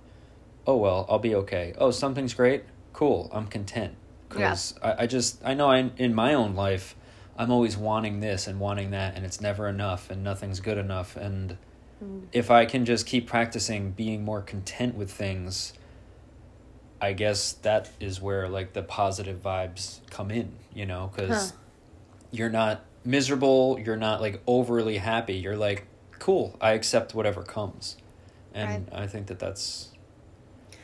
Oh 0.65 0.77
well, 0.77 1.05
I'll 1.09 1.19
be 1.19 1.35
okay. 1.35 1.73
Oh, 1.77 1.91
something's 1.91 2.33
great? 2.33 2.63
Cool, 2.91 3.29
I'm 3.31 3.47
content. 3.47 3.95
Cuz 4.29 4.73
I, 4.81 5.03
I 5.03 5.07
just 5.07 5.39
I 5.45 5.53
know 5.53 5.69
I 5.69 5.91
in 5.97 6.15
my 6.15 6.33
own 6.33 6.55
life 6.55 6.95
I'm 7.37 7.51
always 7.51 7.75
wanting 7.77 8.19
this 8.19 8.47
and 8.47 8.59
wanting 8.59 8.91
that 8.91 9.15
and 9.15 9.25
it's 9.25 9.41
never 9.41 9.67
enough 9.67 10.09
and 10.09 10.23
nothing's 10.23 10.59
good 10.59 10.77
enough 10.77 11.15
and 11.15 11.57
mm. 12.03 12.23
if 12.31 12.51
I 12.51 12.65
can 12.65 12.85
just 12.85 13.05
keep 13.05 13.27
practicing 13.27 13.91
being 13.91 14.23
more 14.23 14.41
content 14.41 14.95
with 14.95 15.11
things, 15.11 15.73
I 17.01 17.13
guess 17.13 17.53
that 17.63 17.89
is 17.99 18.21
where 18.21 18.47
like 18.47 18.73
the 18.73 18.83
positive 18.83 19.41
vibes 19.41 19.99
come 20.09 20.31
in, 20.31 20.53
you 20.73 20.85
know, 20.85 21.11
because 21.13 21.51
Huh. 21.51 21.57
you're 22.31 22.49
not 22.49 22.85
miserable, 23.03 23.79
you're 23.83 23.97
not 23.97 24.21
like 24.21 24.41
overly 24.47 24.97
happy. 24.97 25.35
You're 25.35 25.57
like, 25.57 25.85
cool, 26.19 26.55
I 26.61 26.71
accept 26.71 27.13
whatever 27.13 27.43
comes, 27.43 27.97
and 28.53 28.89
I 28.93 29.07
think 29.07 29.27
that 29.27 29.39
that's 29.39 29.89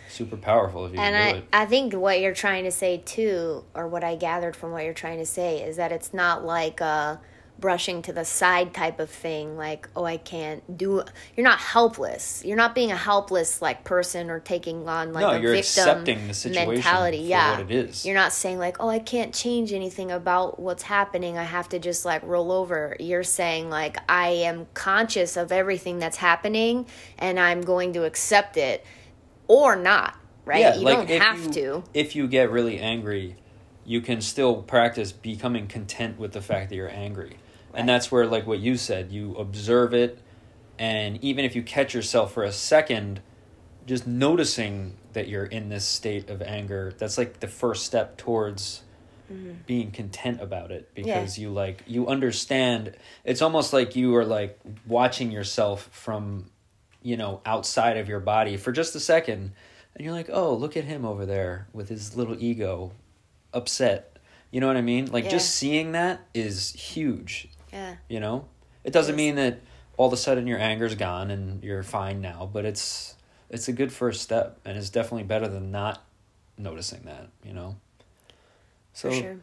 super 0.10 0.38
powerful 0.38 0.86
if 0.86 0.94
you 0.94 1.00
and 1.00 1.16
can 1.16 1.28
I, 1.28 1.32
do 1.34 1.38
it. 1.40 1.46
I 1.54 1.66
think 1.66 1.94
what 1.94 2.20
you're 2.20 2.34
trying 2.34 2.64
to 2.66 2.72
say 2.72 3.02
too 3.06 3.64
or 3.74 3.88
what 3.88 4.04
i 4.04 4.16
gathered 4.16 4.56
from 4.56 4.72
what 4.72 4.84
you're 4.84 4.94
trying 4.94 5.20
to 5.20 5.26
say 5.26 5.62
is 5.62 5.78
that 5.78 5.92
it's 5.92 6.14
not 6.14 6.44
like 6.46 6.82
a 6.82 7.20
brushing 7.60 8.02
to 8.02 8.14
the 8.14 8.24
side 8.24 8.74
type 8.74 9.02
of 9.02 9.10
thing 9.10 9.58
like 9.58 9.90
oh 9.94 10.06
i 10.06 10.16
can't 10.16 10.78
do 10.78 11.04
you're 11.36 11.44
not 11.44 11.60
helpless. 11.60 12.42
You're 12.46 12.56
not 12.56 12.74
being 12.74 12.90
a 12.90 12.96
helpless 12.96 13.62
like 13.62 13.84
person 13.84 14.30
or 14.30 14.40
taking 14.40 14.88
on 14.88 15.12
like 15.12 15.24
No, 15.24 15.32
a 15.32 15.40
you're 15.42 15.52
victim 15.52 15.60
accepting 15.60 16.28
the 16.30 16.34
situation 16.34 16.76
mentality. 16.76 17.18
yeah. 17.18 17.60
it 17.60 17.70
is. 17.70 18.06
you're 18.06 18.16
not 18.16 18.32
saying 18.32 18.60
like 18.60 18.78
oh 18.80 18.88
i 18.88 19.00
can't 19.00 19.34
change 19.34 19.74
anything 19.74 20.10
about 20.10 20.58
what's 20.58 20.84
happening. 20.84 21.38
I 21.38 21.44
have 21.44 21.68
to 21.70 21.80
just 21.80 22.06
like 22.06 22.24
roll 22.24 22.54
over. 22.54 22.96
You're 22.98 23.24
saying 23.24 23.70
like 23.70 23.98
i 24.10 24.30
am 24.30 24.68
conscious 24.74 25.36
of 25.36 25.52
everything 25.52 26.00
that's 26.00 26.18
happening 26.18 26.86
and 27.18 27.38
i'm 27.38 27.60
going 27.60 27.92
to 27.94 28.06
accept 28.06 28.56
it 28.56 28.86
or 29.50 29.76
not 29.76 30.16
right? 30.50 30.78
You 30.78 30.84
don't 30.84 31.10
have 31.10 31.46
you, 31.46 31.52
to. 31.52 31.84
If 31.94 32.16
you 32.16 32.28
get 32.28 32.50
really 32.50 32.80
angry, 32.80 33.36
you 33.86 34.02
can 34.02 34.22
still 34.22 34.64
practice 34.64 35.12
becoming 35.12 35.68
content 35.68 36.18
with 36.18 36.32
the 36.32 36.42
fact 36.42 36.70
that 36.70 36.76
you're 36.76 36.90
angry. 36.90 37.38
Right. 37.72 37.80
And 37.80 37.90
that's 37.90 38.12
where 38.12 38.26
like 38.26 38.48
what 38.48 38.60
you 38.60 38.76
said, 38.76 39.12
you 39.12 39.36
observe 39.36 39.94
it 39.94 40.20
and 40.78 41.22
even 41.24 41.44
if 41.44 41.56
you 41.56 41.62
catch 41.62 41.94
yourself 41.94 42.34
for 42.34 42.44
a 42.44 42.52
second 42.52 43.22
just 43.86 44.08
noticing 44.08 44.96
that 45.14 45.28
you're 45.28 45.46
in 45.46 45.70
this 45.70 45.84
state 45.84 46.30
of 46.30 46.42
anger, 46.42 46.94
that's 46.98 47.18
like 47.18 47.40
the 47.40 47.48
first 47.48 47.86
step 47.86 48.18
towards 48.18 48.84
mm-hmm. 49.32 49.54
being 49.66 49.92
content 49.92 50.40
about 50.42 50.72
it 50.72 50.94
because 50.94 51.38
you 51.38 51.50
like 51.50 51.84
you 51.86 52.08
understand. 52.08 52.96
It's 53.26 53.42
almost 53.42 53.74
like 53.74 53.96
you 53.96 54.16
are 54.16 54.26
like 54.26 54.60
watching 54.88 55.32
yourself 55.32 55.90
from 55.92 56.50
you 57.02 57.16
know 57.18 57.42
outside 57.46 57.98
of 57.98 58.08
your 58.10 58.20
body 58.20 58.58
for 58.58 58.72
just 58.72 58.94
a 58.96 59.00
second 59.00 59.54
and 59.96 60.04
you're 60.06 60.14
like 60.14 60.30
oh 60.32 60.54
look 60.54 60.76
at 60.78 60.84
him 60.84 61.06
over 61.06 61.26
there 61.26 61.68
with 61.74 61.90
his 61.90 62.16
little 62.16 62.36
ego 62.40 62.92
upset. 63.54 64.18
You 64.52 64.60
know 64.62 64.68
what 64.68 64.78
i 64.78 64.82
mean? 64.82 65.12
Like 65.12 65.26
Yeah. 65.26 65.32
just 65.32 65.56
seeing 65.56 65.92
that 65.94 66.22
is 66.34 66.72
huge. 66.74 67.50
Yeah. 67.72 67.96
You 68.08 68.20
know? 68.20 68.46
It 68.84 68.94
doesn't 68.94 69.16
mean 69.16 69.36
that 69.36 69.60
all 69.98 70.08
of 70.08 70.14
a 70.14 70.18
sudden 70.18 70.48
your 70.48 70.58
anger's 70.60 70.96
gone 70.96 71.30
and 71.32 71.64
you're 71.64 71.84
fine 71.84 72.22
now 72.22 72.50
but 72.52 72.66
it's 72.66 73.16
it's 73.50 73.68
a 73.68 73.74
good 73.74 73.92
first 73.92 74.22
step 74.22 74.60
and 74.66 74.78
it's 74.78 74.90
definitely 74.90 75.24
better 75.24 75.48
than 75.48 75.72
not 75.72 76.04
noticing 76.58 77.02
that 77.04 77.30
you 77.44 77.54
know? 77.54 77.76
So 78.94 79.10
for 79.10 79.16
sure. 79.16 79.38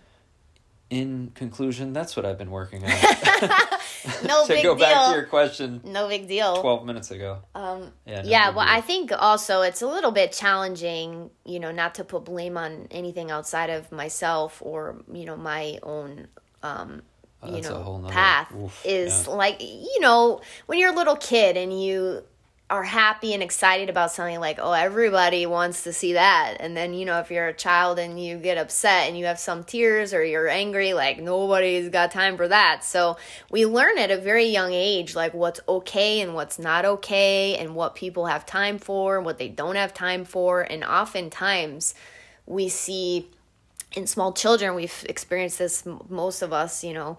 in 0.91 1.31
conclusion 1.35 1.93
that's 1.93 2.17
what 2.17 2.25
i've 2.27 2.39
been 2.39 2.51
working 2.51 2.85
on 2.85 2.91
no 4.25 4.43
to 4.47 4.49
big 4.55 4.63
go 4.63 4.75
deal 4.75 4.87
back 4.87 5.09
to 5.09 5.15
your 5.15 5.25
question 5.27 5.81
no 5.85 6.09
big 6.09 6.29
deal 6.29 6.61
12 6.61 6.85
minutes 6.87 7.11
ago 7.11 7.39
Um, 7.55 7.93
Yeah, 8.07 8.23
no 8.23 8.29
yeah, 8.29 8.51
well, 8.51 8.65
deal. 8.67 8.75
I 8.77 8.81
think 8.81 9.11
also 9.19 9.63
it's 9.63 9.83
a 9.83 9.87
little 9.87 10.13
bit 10.13 10.33
challenging, 10.33 11.31
you 11.45 11.59
know, 11.61 11.73
not 11.73 11.95
to 11.97 12.05
put 12.05 12.25
blame 12.25 12.57
on 12.57 12.89
anything 12.91 13.31
outside 13.31 13.71
of 13.71 13.91
myself 13.93 14.61
or, 14.65 15.03
you 15.13 15.25
know, 15.27 15.37
my 15.37 15.79
own, 15.83 16.29
um, 16.63 17.03
Oh, 17.43 17.55
you 17.55 17.61
know, 17.63 17.83
whole 17.83 17.99
nother- 17.99 18.13
path 18.15 18.51
oof, 18.55 18.81
is 18.85 19.27
yeah. 19.27 19.33
like, 19.35 19.61
you 19.61 20.01
know, 20.01 20.41
when 20.67 20.79
you're 20.79 20.93
a 20.93 20.97
little 20.97 21.17
kid 21.17 21.57
and 21.57 21.71
you 21.83 22.23
are 22.69 22.83
happy 22.83 23.33
and 23.33 23.45
excited 23.45 23.89
about 23.89 24.11
something 24.11 24.41
like, 24.41 24.59
oh, 24.61 24.73
everybody 24.73 25.47
wants 25.47 25.85
to 25.85 25.93
see 25.93 26.15
that. 26.15 26.57
And 26.59 26.77
then, 26.77 26.95
you 26.95 27.05
know, 27.05 27.21
if 27.21 27.31
you're 27.31 27.47
a 27.47 27.55
child 27.55 28.01
and 28.01 28.21
you 28.21 28.39
get 28.39 28.59
upset 28.59 29.09
and 29.09 29.17
you 29.17 29.27
have 29.27 29.39
some 29.39 29.63
tears 29.63 30.13
or 30.13 30.25
you're 30.25 30.49
angry, 30.49 30.93
like 30.93 31.21
nobody's 31.21 31.89
got 31.91 32.11
time 32.11 32.37
for 32.37 32.49
that. 32.49 32.83
So 32.83 33.19
we 33.53 33.67
learn 33.67 33.99
at 33.99 34.11
a 34.11 34.19
very 34.19 34.47
young 34.47 34.73
age, 34.73 35.15
like 35.15 35.33
what's 35.33 35.61
okay 35.69 36.21
and 36.21 36.35
what's 36.35 36.59
not 36.59 36.85
okay 36.85 37.57
and 37.57 37.77
what 37.77 37.95
people 37.95 38.27
have 38.27 38.45
time 38.45 38.79
for 38.79 39.17
and 39.17 39.25
what 39.25 39.39
they 39.39 39.49
don't 39.49 39.77
have 39.77 39.95
time 39.95 40.25
for. 40.25 40.63
And 40.63 40.83
oftentimes 40.83 41.95
we 42.47 42.69
see 42.69 43.29
in 43.93 44.07
small 44.07 44.33
children 44.33 44.75
we've 44.75 45.05
experienced 45.09 45.59
this 45.59 45.85
most 46.09 46.43
of 46.43 46.53
us 46.53 46.85
you 46.85 46.93
know 46.93 47.17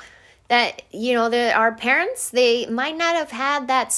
that 0.48 0.84
you 0.92 1.14
know 1.14 1.30
that 1.30 1.56
our 1.56 1.74
parents 1.74 2.30
they 2.30 2.66
might 2.68 2.96
not 2.96 3.16
have 3.16 3.32
had 3.32 3.68
that 3.68 3.92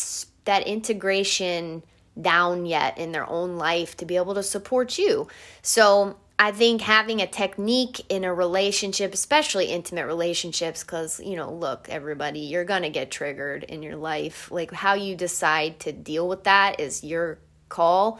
that 0.45 0.67
integration 0.67 1.83
down 2.19 2.65
yet 2.65 2.97
in 2.97 3.11
their 3.11 3.29
own 3.29 3.57
life 3.57 3.95
to 3.97 4.05
be 4.05 4.15
able 4.15 4.35
to 4.35 4.43
support 4.43 4.97
you. 4.97 5.27
So 5.61 6.17
i 6.41 6.51
think 6.51 6.79
having 6.79 7.21
a 7.21 7.27
technique 7.27 8.01
in 8.07 8.23
a 8.23 8.33
relationship 8.33 9.13
especially 9.13 9.65
intimate 9.65 10.05
relationships 10.05 10.85
because 10.85 11.19
you 11.19 11.35
know 11.35 11.51
look 11.51 11.89
everybody 11.89 12.39
you're 12.39 12.63
gonna 12.63 12.89
get 12.89 13.11
triggered 13.11 13.63
in 13.65 13.83
your 13.83 13.97
life. 13.97 14.49
Like 14.49 14.71
how 14.71 14.93
you 14.93 15.15
decide 15.15 15.79
to 15.81 15.91
deal 15.91 16.27
with 16.29 16.45
that 16.45 16.79
is 16.79 17.03
your 17.03 17.39
call 17.67 18.19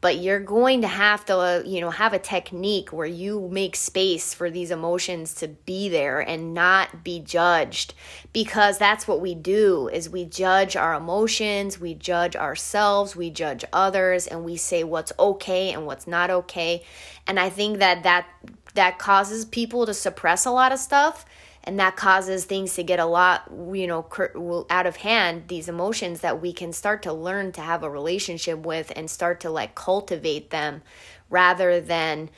but 0.00 0.18
you're 0.18 0.40
going 0.40 0.82
to 0.82 0.88
have 0.88 1.24
to 1.24 1.62
you 1.66 1.80
know 1.80 1.90
have 1.90 2.12
a 2.12 2.18
technique 2.18 2.92
where 2.92 3.06
you 3.06 3.48
make 3.50 3.74
space 3.74 4.32
for 4.32 4.50
these 4.50 4.70
emotions 4.70 5.34
to 5.34 5.48
be 5.48 5.88
there 5.88 6.20
and 6.20 6.54
not 6.54 7.02
be 7.02 7.20
judged. 7.20 7.94
Because 8.32 8.78
that's 8.78 9.08
what 9.08 9.20
we 9.20 9.34
do 9.34 9.88
is 9.88 10.08
we 10.08 10.24
judge 10.24 10.76
our 10.76 10.94
emotions 10.94 11.80
we 11.80 11.94
judge 11.94 12.36
ourselves 12.36 13.16
we 13.16 13.30
judge 13.30 13.64
others 13.72 14.26
and 14.26 14.44
we 14.44 14.56
say 14.56 14.84
what's 14.84 15.12
okay 15.18 15.72
and 15.72 15.86
what's 15.86 16.06
not 16.06 16.30
okay. 16.30 16.84
And 17.26 17.38
i 17.38 17.48
think 17.48 17.78
that 17.78 18.02
that 18.04 18.26
that 18.74 18.98
causes 18.98 19.44
people 19.44 19.86
to 19.86 19.94
suppress 19.94 20.44
a 20.44 20.50
lot 20.50 20.72
of 20.72 20.78
stuff 20.78 21.24
and 21.64 21.78
that 21.78 21.96
causes 21.96 22.44
things 22.44 22.74
to 22.74 22.82
get 22.82 22.98
a 22.98 23.04
lot 23.04 23.50
you 23.72 23.86
know 23.86 24.66
out 24.70 24.86
of 24.86 24.96
hand 24.96 25.44
these 25.48 25.68
emotions 25.68 26.20
that 26.20 26.40
we 26.40 26.52
can 26.52 26.72
start 26.72 27.02
to 27.02 27.12
learn 27.12 27.52
to 27.52 27.60
have 27.60 27.82
a 27.82 27.90
relationship 27.90 28.58
with 28.60 28.92
and 28.96 29.10
start 29.10 29.40
to 29.40 29.50
like 29.50 29.74
cultivate 29.74 30.50
them 30.50 30.82
rather 31.30 31.80
than 31.80 32.30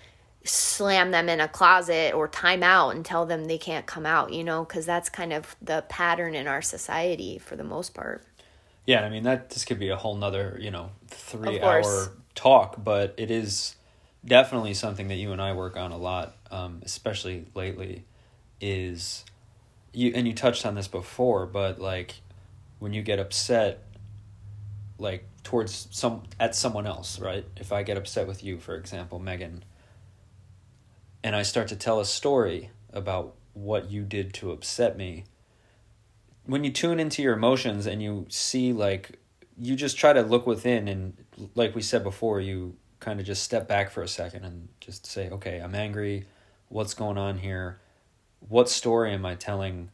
slam 0.45 1.11
them 1.11 1.29
in 1.29 1.39
a 1.39 1.49
closet 1.49 2.15
or 2.15 2.27
time 2.27 2.63
out 2.63 2.95
and 2.95 3.05
tell 3.05 3.27
them 3.27 3.45
they 3.45 3.59
can't 3.59 3.87
come 3.87 4.07
out 4.07 4.33
you 4.33 4.43
know 4.43 4.65
because 4.65 4.87
that's 4.87 5.09
kind 5.09 5.33
of 5.33 5.55
the 5.61 5.85
pattern 5.89 6.35
in 6.35 6.47
our 6.47 6.63
society 6.63 7.39
for 7.39 7.57
the 7.57 7.65
most 7.65 7.95
part. 7.95 8.25
Yeah 8.87 9.05
i 9.05 9.11
mean 9.11 9.25
that 9.25 9.51
this 9.51 9.65
could 9.65 9.79
be 9.79 9.91
a 9.91 9.97
whole 9.97 10.17
nother 10.17 10.57
you 10.61 10.71
know 10.71 10.91
three 11.09 11.61
hour 11.61 12.13
talk 12.35 12.83
but 12.83 13.15
it 13.19 13.31
is 13.31 13.77
definitely 14.25 14.75
something 14.75 15.09
that 15.09 15.17
you 15.17 15.33
and 15.33 15.41
i 15.41 15.53
work 15.53 15.77
on 15.77 15.93
a 15.93 15.97
lot 15.97 16.35
um, 16.51 16.81
especially 16.83 17.47
lately 17.55 18.05
is 18.61 19.25
you 19.93 20.13
and 20.15 20.27
you 20.27 20.35
touched 20.35 20.65
on 20.67 20.75
this 20.75 20.89
before, 20.89 21.47
but 21.47 21.81
like 21.81 22.15
when 22.79 22.93
you 22.93 23.03
get 23.03 23.19
upset 23.19 23.83
like 24.99 25.25
towards 25.43 25.89
some 25.91 26.23
at 26.39 26.55
someone 26.55 26.87
else, 26.87 27.19
right? 27.19 27.45
If 27.57 27.73
I 27.73 27.83
get 27.83 27.97
upset 27.97 28.27
with 28.27 28.45
you, 28.45 28.59
for 28.59 28.75
example, 28.77 29.19
Megan, 29.19 29.65
and 31.25 31.35
I 31.35 31.43
start 31.43 31.69
to 31.69 31.77
tell 31.77 32.01
a 32.01 32.05
story 32.05 32.71
about 32.93 33.35
what 33.55 33.91
you 33.91 34.03
did 34.03 34.33
to 34.35 34.53
upset 34.53 34.97
me, 34.97 35.25
when 36.45 36.65
you 36.65 36.71
tune 36.71 37.01
into 37.01 37.23
your 37.23 37.35
emotions 37.35 37.87
and 37.87 38.03
you 38.03 38.27
see 38.29 38.73
like 38.73 39.19
you 39.59 39.77
just 39.77 39.97
try 39.99 40.13
to 40.13 40.23
look 40.23 40.47
within 40.47 40.89
and 40.89 41.17
like 41.55 41.75
we 41.75 41.83
said 41.83 42.03
before, 42.05 42.41
you 42.41 42.77
kind 43.01 43.19
of 43.19 43.27
just 43.27 43.43
step 43.43 43.67
back 43.67 43.91
for 43.91 44.03
a 44.03 44.09
second 44.09 44.45
and 44.45 44.69
just 44.81 45.07
say, 45.07 45.31
"Okay, 45.31 45.59
I'm 45.59 45.75
angry. 45.75 46.27
What's 46.69 46.95
going 46.95 47.19
on 47.19 47.39
here?" 47.39 47.81
What 48.49 48.69
story 48.69 49.13
am 49.13 49.25
I 49.25 49.35
telling? 49.35 49.91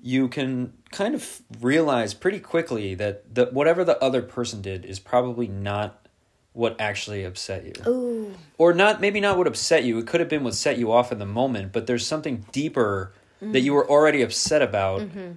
You 0.00 0.28
can 0.28 0.72
kind 0.90 1.14
of 1.14 1.42
realize 1.60 2.14
pretty 2.14 2.40
quickly 2.40 2.94
that 2.94 3.34
the 3.34 3.46
whatever 3.46 3.84
the 3.84 4.02
other 4.02 4.22
person 4.22 4.62
did 4.62 4.84
is 4.84 4.98
probably 4.98 5.46
not 5.46 6.06
what 6.52 6.80
actually 6.80 7.24
upset 7.24 7.64
you. 7.64 7.72
Ooh. 7.86 8.34
Or 8.58 8.72
not 8.72 9.00
maybe 9.00 9.20
not 9.20 9.38
what 9.38 9.46
upset 9.46 9.84
you. 9.84 9.98
It 9.98 10.06
could 10.06 10.20
have 10.20 10.28
been 10.28 10.44
what 10.44 10.54
set 10.54 10.78
you 10.78 10.92
off 10.92 11.12
in 11.12 11.18
the 11.18 11.26
moment, 11.26 11.72
but 11.72 11.86
there's 11.86 12.06
something 12.06 12.44
deeper 12.52 13.12
mm-hmm. 13.42 13.52
that 13.52 13.60
you 13.60 13.74
were 13.74 13.88
already 13.88 14.22
upset 14.22 14.62
about 14.62 15.02
mm-hmm. 15.02 15.32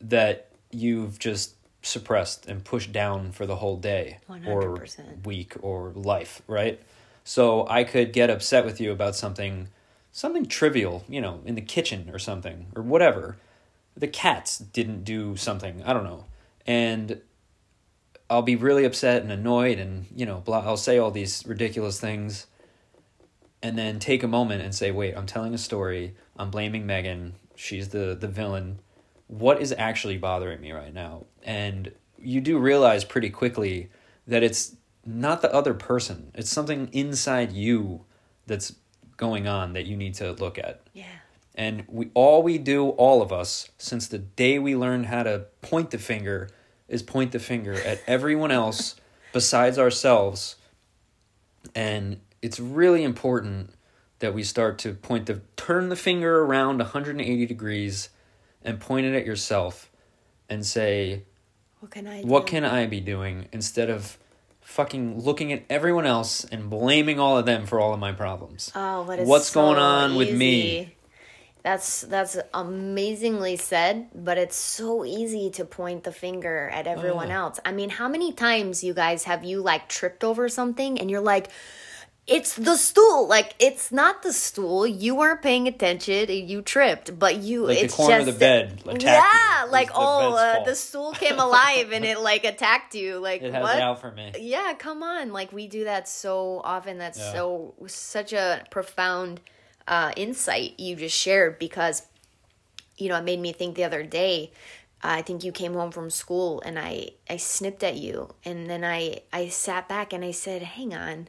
that 0.00 0.48
you've 0.70 1.18
just 1.18 1.54
suppressed 1.82 2.46
and 2.46 2.64
pushed 2.64 2.92
down 2.92 3.32
for 3.32 3.44
the 3.46 3.56
whole 3.56 3.76
day 3.76 4.18
100%. 4.30 4.46
or 4.46 4.86
week 5.24 5.54
or 5.60 5.92
life, 5.94 6.42
right? 6.46 6.80
So 7.24 7.66
I 7.68 7.84
could 7.84 8.12
get 8.12 8.30
upset 8.30 8.64
with 8.64 8.80
you 8.80 8.92
about 8.92 9.16
something 9.16 9.68
something 10.12 10.46
trivial, 10.46 11.04
you 11.08 11.20
know, 11.20 11.40
in 11.44 11.54
the 11.54 11.60
kitchen 11.60 12.10
or 12.12 12.18
something 12.18 12.66
or 12.76 12.82
whatever. 12.82 13.38
The 13.96 14.08
cats 14.08 14.58
didn't 14.58 15.04
do 15.04 15.36
something, 15.36 15.82
I 15.84 15.92
don't 15.92 16.04
know. 16.04 16.26
And 16.66 17.20
I'll 18.30 18.42
be 18.42 18.56
really 18.56 18.84
upset 18.84 19.22
and 19.22 19.32
annoyed 19.32 19.78
and, 19.78 20.06
you 20.14 20.24
know, 20.24 20.40
blah, 20.40 20.60
I'll 20.60 20.76
say 20.76 20.98
all 20.98 21.10
these 21.10 21.44
ridiculous 21.46 22.00
things 22.00 22.46
and 23.62 23.78
then 23.78 23.98
take 23.98 24.22
a 24.22 24.28
moment 24.28 24.62
and 24.62 24.74
say, 24.74 24.90
"Wait, 24.90 25.16
I'm 25.16 25.26
telling 25.26 25.54
a 25.54 25.58
story. 25.58 26.16
I'm 26.36 26.50
blaming 26.50 26.84
Megan. 26.84 27.34
She's 27.54 27.88
the 27.88 28.16
the 28.18 28.28
villain. 28.28 28.80
What 29.28 29.62
is 29.62 29.72
actually 29.78 30.18
bothering 30.18 30.60
me 30.60 30.72
right 30.72 30.92
now?" 30.92 31.26
And 31.44 31.92
you 32.18 32.40
do 32.40 32.58
realize 32.58 33.04
pretty 33.04 33.30
quickly 33.30 33.90
that 34.26 34.42
it's 34.42 34.76
not 35.04 35.42
the 35.42 35.52
other 35.54 35.74
person. 35.74 36.32
It's 36.34 36.50
something 36.50 36.88
inside 36.92 37.52
you 37.52 38.04
that's 38.46 38.74
going 39.22 39.46
on 39.46 39.72
that 39.74 39.86
you 39.86 39.96
need 39.96 40.14
to 40.14 40.32
look 40.32 40.58
at. 40.58 40.80
Yeah. 40.92 41.04
And 41.54 41.84
we 41.86 42.10
all 42.12 42.42
we 42.42 42.58
do, 42.58 42.88
all 42.88 43.22
of 43.22 43.32
us, 43.32 43.70
since 43.78 44.08
the 44.08 44.18
day 44.18 44.58
we 44.58 44.74
learned 44.74 45.06
how 45.06 45.22
to 45.22 45.46
point 45.60 45.92
the 45.92 45.98
finger, 45.98 46.50
is 46.88 47.04
point 47.04 47.30
the 47.30 47.38
finger 47.38 47.74
at 47.74 48.02
everyone 48.08 48.50
else 48.50 48.96
besides 49.32 49.78
ourselves. 49.78 50.56
And 51.72 52.20
it's 52.42 52.58
really 52.58 53.04
important 53.04 53.74
that 54.18 54.34
we 54.34 54.42
start 54.42 54.76
to 54.80 54.92
point 54.92 55.26
the 55.26 55.40
turn 55.56 55.88
the 55.88 55.94
finger 55.94 56.42
around 56.42 56.78
180 56.78 57.46
degrees 57.46 58.08
and 58.64 58.80
point 58.80 59.06
it 59.06 59.14
at 59.14 59.24
yourself 59.24 59.88
and 60.48 60.66
say 60.66 61.22
what 61.78 61.92
can 61.92 62.08
I 62.08 62.22
what 62.22 62.48
can 62.48 62.64
I 62.64 62.86
be 62.86 63.00
doing 63.00 63.48
instead 63.52 63.88
of 63.88 64.18
fucking 64.62 65.20
looking 65.20 65.52
at 65.52 65.64
everyone 65.68 66.06
else 66.06 66.44
and 66.44 66.70
blaming 66.70 67.20
all 67.20 67.36
of 67.38 67.46
them 67.46 67.66
for 67.66 67.80
all 67.80 67.92
of 67.92 68.00
my 68.00 68.12
problems. 68.12 68.72
Oh, 68.74 69.04
but 69.04 69.20
what's 69.20 69.48
so 69.48 69.60
going 69.60 69.78
on 69.78 70.10
easy. 70.10 70.18
with 70.18 70.34
me? 70.36 70.94
That's 71.62 72.00
that's 72.02 72.36
amazingly 72.52 73.56
said, 73.56 74.08
but 74.14 74.36
it's 74.36 74.56
so 74.56 75.04
easy 75.04 75.50
to 75.50 75.64
point 75.64 76.02
the 76.02 76.10
finger 76.10 76.68
at 76.70 76.88
everyone 76.88 77.30
uh. 77.30 77.36
else. 77.36 77.60
I 77.64 77.72
mean, 77.72 77.90
how 77.90 78.08
many 78.08 78.32
times 78.32 78.82
you 78.82 78.94
guys 78.94 79.24
have 79.24 79.44
you 79.44 79.62
like 79.62 79.88
tripped 79.88 80.24
over 80.24 80.48
something 80.48 80.98
and 81.00 81.08
you're 81.10 81.20
like 81.20 81.50
it's 82.26 82.54
the 82.54 82.76
stool. 82.76 83.26
Like 83.26 83.54
it's 83.58 83.90
not 83.90 84.22
the 84.22 84.32
stool. 84.32 84.86
You 84.86 85.16
weren't 85.16 85.42
paying 85.42 85.66
attention. 85.66 86.30
You 86.30 86.62
tripped, 86.62 87.18
but 87.18 87.36
you. 87.36 87.66
Like 87.66 87.78
it's 87.78 87.94
the 87.94 87.96
corner 87.96 88.18
just, 88.18 88.28
of 88.28 88.34
the 88.34 88.38
bed. 88.38 88.82
yeah, 89.00 89.66
like 89.68 89.90
oh, 89.94 90.34
uh, 90.34 90.64
the 90.64 90.74
stool 90.74 91.12
came 91.12 91.38
alive 91.38 91.92
and 91.92 92.04
it 92.04 92.20
like 92.20 92.44
attacked 92.44 92.94
you. 92.94 93.18
Like 93.18 93.42
it 93.42 93.52
has 93.52 93.62
what? 93.62 93.76
it 93.76 93.82
out 93.82 94.00
for 94.00 94.12
me. 94.12 94.32
Yeah, 94.38 94.74
come 94.78 95.02
on. 95.02 95.32
Like 95.32 95.52
we 95.52 95.66
do 95.66 95.84
that 95.84 96.08
so 96.08 96.60
often. 96.64 96.98
That's 96.98 97.18
yeah. 97.18 97.32
so 97.32 97.74
such 97.86 98.32
a 98.32 98.64
profound 98.70 99.40
uh, 99.88 100.12
insight 100.16 100.78
you 100.78 100.94
just 100.94 101.16
shared 101.16 101.58
because, 101.58 102.02
you 102.98 103.08
know, 103.08 103.16
it 103.16 103.24
made 103.24 103.40
me 103.40 103.52
think 103.52 103.74
the 103.74 103.84
other 103.84 104.04
day. 104.04 104.52
Uh, 105.02 105.18
I 105.18 105.22
think 105.22 105.42
you 105.42 105.50
came 105.50 105.74
home 105.74 105.90
from 105.90 106.08
school 106.10 106.62
and 106.64 106.78
I 106.78 107.10
I 107.28 107.36
snipped 107.36 107.82
at 107.82 107.96
you 107.96 108.32
and 108.44 108.70
then 108.70 108.84
I 108.84 109.22
I 109.32 109.48
sat 109.48 109.88
back 109.88 110.12
and 110.12 110.24
I 110.24 110.30
said, 110.30 110.62
"Hang 110.62 110.94
on." 110.94 111.26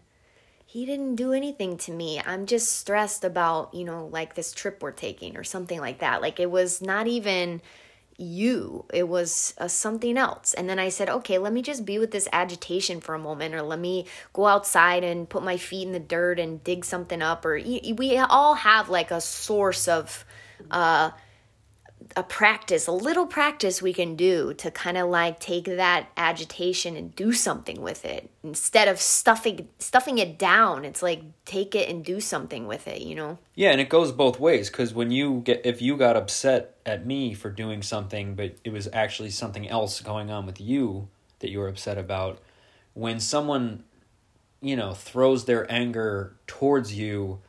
He 0.74 0.88
didn't 0.88 1.18
do 1.18 1.34
anything 1.34 1.78
to 1.78 1.92
me. 1.92 2.20
I'm 2.26 2.48
just 2.48 2.78
stressed 2.80 3.24
about, 3.24 3.76
you 3.76 3.86
know, 3.86 4.08
like 4.08 4.34
this 4.34 4.52
trip 4.52 4.82
we're 4.82 4.90
taking 4.90 5.38
or 5.38 5.44
something 5.44 5.80
like 5.80 6.00
that. 6.00 6.20
Like 6.20 6.40
it 6.40 6.50
was 6.50 6.82
not 6.82 7.06
even 7.06 7.62
you, 8.18 8.84
it 8.92 9.08
was 9.08 9.54
uh, 9.60 9.68
something 9.68 10.18
else. 10.18 10.56
And 10.56 10.68
then 10.68 10.80
I 10.80 10.90
said, 10.90 11.10
okay, 11.10 11.38
let 11.38 11.54
me 11.54 11.62
just 11.62 11.86
be 11.86 12.00
with 12.00 12.10
this 12.10 12.28
agitation 12.34 13.02
for 13.02 13.14
a 13.14 13.20
moment, 13.20 13.54
or 13.54 13.62
let 13.62 13.78
me 13.78 14.08
go 14.34 14.48
outside 14.48 15.04
and 15.04 15.30
put 15.30 15.44
my 15.44 15.58
feet 15.58 15.86
in 15.86 15.94
the 15.94 16.00
dirt 16.00 16.40
and 16.40 16.64
dig 16.64 16.86
something 16.86 17.22
up. 17.22 17.46
Or 17.46 17.54
we 17.54 18.18
all 18.18 18.56
have 18.56 18.90
like 18.90 19.12
a 19.12 19.22
source 19.22 19.88
of, 19.88 20.26
uh, 20.72 21.12
a 22.16 22.24
practice, 22.24 22.88
a 22.88 22.92
little 22.92 23.26
practice 23.26 23.82
we 23.82 23.94
can 23.94 24.16
do 24.16 24.54
to 24.56 24.72
kind 24.72 24.98
of 24.98 25.10
like 25.10 25.40
take 25.40 25.66
that 25.66 26.08
agitation 26.18 26.96
and 26.96 27.16
do 27.16 27.34
something 27.34 27.82
with 27.82 28.06
it 28.06 28.30
instead 28.44 28.88
of 28.88 29.00
stuffing 29.00 29.68
stuffing 29.80 30.18
it 30.18 30.38
down. 30.38 30.86
It's 30.86 31.02
like 31.02 31.22
take 31.46 31.76
it 31.76 31.90
and 31.90 32.04
do 32.04 32.20
something 32.20 32.68
with 32.68 32.88
it, 32.88 33.02
you 33.02 33.16
know. 33.16 33.38
Yeah, 33.56 33.72
and 33.72 33.82
it 33.82 33.90
goes 33.90 34.12
both 34.12 34.40
ways 34.40 34.70
cuz 34.70 34.94
when 34.94 35.12
you 35.12 35.42
get 35.44 35.66
if 35.66 35.82
you 35.82 35.98
got 35.98 36.16
upset 36.16 36.76
at 36.86 37.06
me 37.06 37.34
for 37.34 37.50
doing 37.50 37.82
something 37.82 38.36
but 38.36 38.56
it 38.64 38.72
was 38.72 38.88
actually 38.94 39.30
something 39.32 39.68
else 39.68 40.02
going 40.02 40.30
on 40.30 40.46
with 40.46 40.60
you 40.60 41.08
that 41.40 41.50
you 41.50 41.60
were 41.60 41.68
upset 41.68 41.98
about, 41.98 42.40
when 42.94 43.20
someone 43.20 43.84
you 44.62 44.76
know 44.76 44.94
throws 44.94 45.46
their 45.46 45.70
anger 45.72 46.36
towards 46.48 46.94
you 46.94 47.40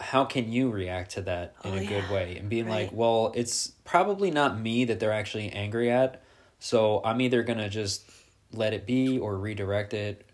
how 0.00 0.24
can 0.24 0.50
you 0.50 0.70
react 0.70 1.12
to 1.12 1.22
that 1.22 1.54
in 1.64 1.72
oh, 1.72 1.76
a 1.76 1.82
yeah. 1.82 1.88
good 1.88 2.10
way 2.10 2.36
and 2.38 2.48
being 2.48 2.66
right. 2.66 2.84
like 2.84 2.92
well 2.92 3.32
it's 3.34 3.68
probably 3.84 4.30
not 4.30 4.58
me 4.58 4.84
that 4.84 4.98
they're 4.98 5.12
actually 5.12 5.50
angry 5.50 5.90
at 5.90 6.22
so 6.58 7.00
i'm 7.04 7.20
either 7.20 7.42
going 7.42 7.58
to 7.58 7.68
just 7.68 8.10
let 8.52 8.72
it 8.72 8.86
be 8.86 9.18
or 9.18 9.36
redirect 9.36 9.94
it 9.94 10.26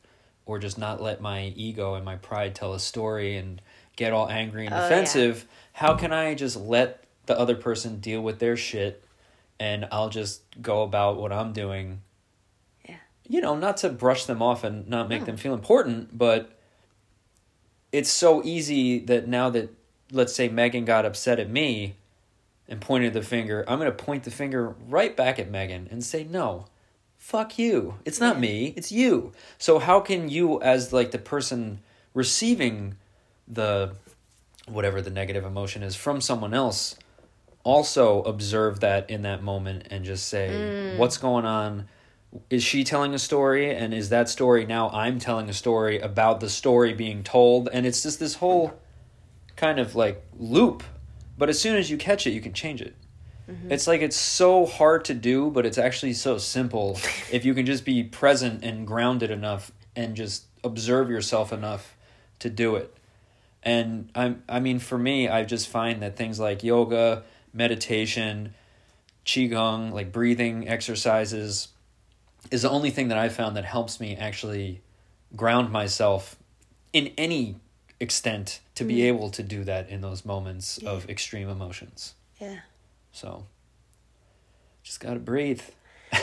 or 0.46 0.58
just 0.58 0.78
not 0.78 1.02
let 1.02 1.20
my 1.20 1.52
ego 1.56 1.94
and 1.94 2.04
my 2.04 2.16
pride 2.16 2.54
tell 2.54 2.72
a 2.74 2.80
story 2.80 3.36
and 3.36 3.60
get 3.96 4.12
all 4.12 4.28
angry 4.28 4.66
and 4.66 4.74
oh, 4.74 4.80
defensive 4.82 5.44
yeah. 5.46 5.80
how 5.80 5.94
can 5.94 6.12
i 6.12 6.34
just 6.34 6.56
let 6.56 7.04
the 7.26 7.38
other 7.38 7.56
person 7.56 7.98
deal 7.98 8.20
with 8.20 8.38
their 8.38 8.56
shit 8.56 9.04
and 9.58 9.86
i'll 9.90 10.10
just 10.10 10.42
go 10.62 10.82
about 10.82 11.16
what 11.16 11.32
i'm 11.32 11.52
doing 11.52 12.00
yeah 12.88 12.96
you 13.26 13.40
know 13.40 13.56
not 13.56 13.76
to 13.76 13.88
brush 13.88 14.26
them 14.26 14.40
off 14.40 14.62
and 14.62 14.88
not 14.88 15.08
make 15.08 15.20
no. 15.20 15.26
them 15.26 15.36
feel 15.36 15.54
important 15.54 16.16
but 16.16 16.55
it's 17.96 18.10
so 18.10 18.42
easy 18.44 18.98
that 18.98 19.26
now 19.26 19.48
that 19.48 19.70
let's 20.12 20.34
say 20.34 20.48
Megan 20.50 20.84
got 20.84 21.06
upset 21.06 21.40
at 21.40 21.48
me 21.48 21.96
and 22.68 22.78
pointed 22.78 23.14
the 23.14 23.22
finger, 23.22 23.64
I'm 23.66 23.78
going 23.78 23.90
to 23.90 24.04
point 24.04 24.24
the 24.24 24.30
finger 24.30 24.74
right 24.86 25.16
back 25.16 25.38
at 25.38 25.50
Megan 25.50 25.88
and 25.90 26.04
say, 26.04 26.22
"No. 26.22 26.66
Fuck 27.16 27.58
you. 27.58 27.94
It's 28.04 28.20
not 28.20 28.38
me, 28.38 28.74
it's 28.76 28.92
you." 28.92 29.32
So 29.56 29.78
how 29.78 30.00
can 30.00 30.28
you 30.28 30.60
as 30.60 30.92
like 30.92 31.10
the 31.10 31.18
person 31.18 31.80
receiving 32.12 32.96
the 33.48 33.94
whatever 34.68 35.00
the 35.00 35.10
negative 35.10 35.46
emotion 35.46 35.82
is 35.82 35.96
from 35.96 36.20
someone 36.20 36.52
else 36.52 36.96
also 37.62 38.22
observe 38.24 38.80
that 38.80 39.08
in 39.08 39.22
that 39.22 39.42
moment 39.42 39.86
and 39.90 40.04
just 40.04 40.28
say, 40.28 40.50
mm. 40.50 40.98
"What's 40.98 41.16
going 41.16 41.46
on?" 41.46 41.88
Is 42.50 42.62
she 42.62 42.84
telling 42.84 43.14
a 43.14 43.18
story? 43.18 43.74
And 43.74 43.94
is 43.94 44.08
that 44.10 44.28
story 44.28 44.66
now 44.66 44.88
i'm 44.90 45.18
telling 45.18 45.48
a 45.48 45.52
story 45.52 45.98
about 45.98 46.40
the 46.40 46.48
story 46.48 46.92
being 46.92 47.22
told? 47.22 47.68
And 47.72 47.86
it's 47.86 48.02
just 48.02 48.18
this 48.18 48.34
whole 48.34 48.74
kind 49.56 49.78
of 49.78 49.94
like 49.94 50.22
loop. 50.38 50.82
But 51.38 51.48
as 51.48 51.58
soon 51.58 51.76
as 51.76 51.90
you 51.90 51.96
catch 51.96 52.26
it, 52.26 52.30
you 52.30 52.40
can 52.40 52.52
change 52.52 52.80
it. 52.80 52.94
Mm-hmm. 53.50 53.70
It's 53.70 53.86
like 53.86 54.00
it's 54.00 54.16
so 54.16 54.66
hard 54.66 55.04
to 55.06 55.14
do, 55.14 55.50
but 55.50 55.66
it's 55.66 55.78
actually 55.78 56.14
so 56.14 56.38
simple. 56.38 56.98
If 57.32 57.44
you 57.44 57.54
can 57.54 57.66
just 57.66 57.84
be 57.84 58.02
present 58.04 58.64
and 58.64 58.86
grounded 58.86 59.30
enough 59.30 59.72
and 59.94 60.16
just 60.16 60.44
observe 60.62 61.10
yourself 61.10 61.52
enough 61.52 61.96
to 62.38 62.50
do 62.50 62.76
it. 62.76 62.94
And 63.62 64.10
I'm 64.14 64.42
I 64.48 64.60
mean 64.60 64.78
for 64.78 64.98
me, 64.98 65.28
I 65.28 65.44
just 65.44 65.68
find 65.68 66.02
that 66.02 66.16
things 66.16 66.38
like 66.38 66.62
yoga, 66.62 67.24
meditation, 67.52 68.54
qigong, 69.24 69.92
like 69.92 70.12
breathing 70.12 70.68
exercises 70.68 71.68
is 72.50 72.62
the 72.62 72.70
only 72.70 72.90
thing 72.90 73.08
that 73.08 73.18
I 73.18 73.28
found 73.28 73.56
that 73.56 73.64
helps 73.64 74.00
me 74.00 74.16
actually 74.16 74.82
ground 75.34 75.70
myself 75.70 76.36
in 76.92 77.12
any 77.18 77.56
extent 77.98 78.60
to 78.74 78.84
be 78.84 79.02
able 79.02 79.30
to 79.30 79.42
do 79.42 79.64
that 79.64 79.88
in 79.88 80.00
those 80.00 80.24
moments 80.24 80.78
of 80.78 81.08
extreme 81.08 81.48
emotions. 81.48 82.14
Yeah. 82.40 82.58
So 83.12 83.46
just 84.82 85.00
got 85.00 85.14
to 85.14 85.20
breathe. 85.20 85.62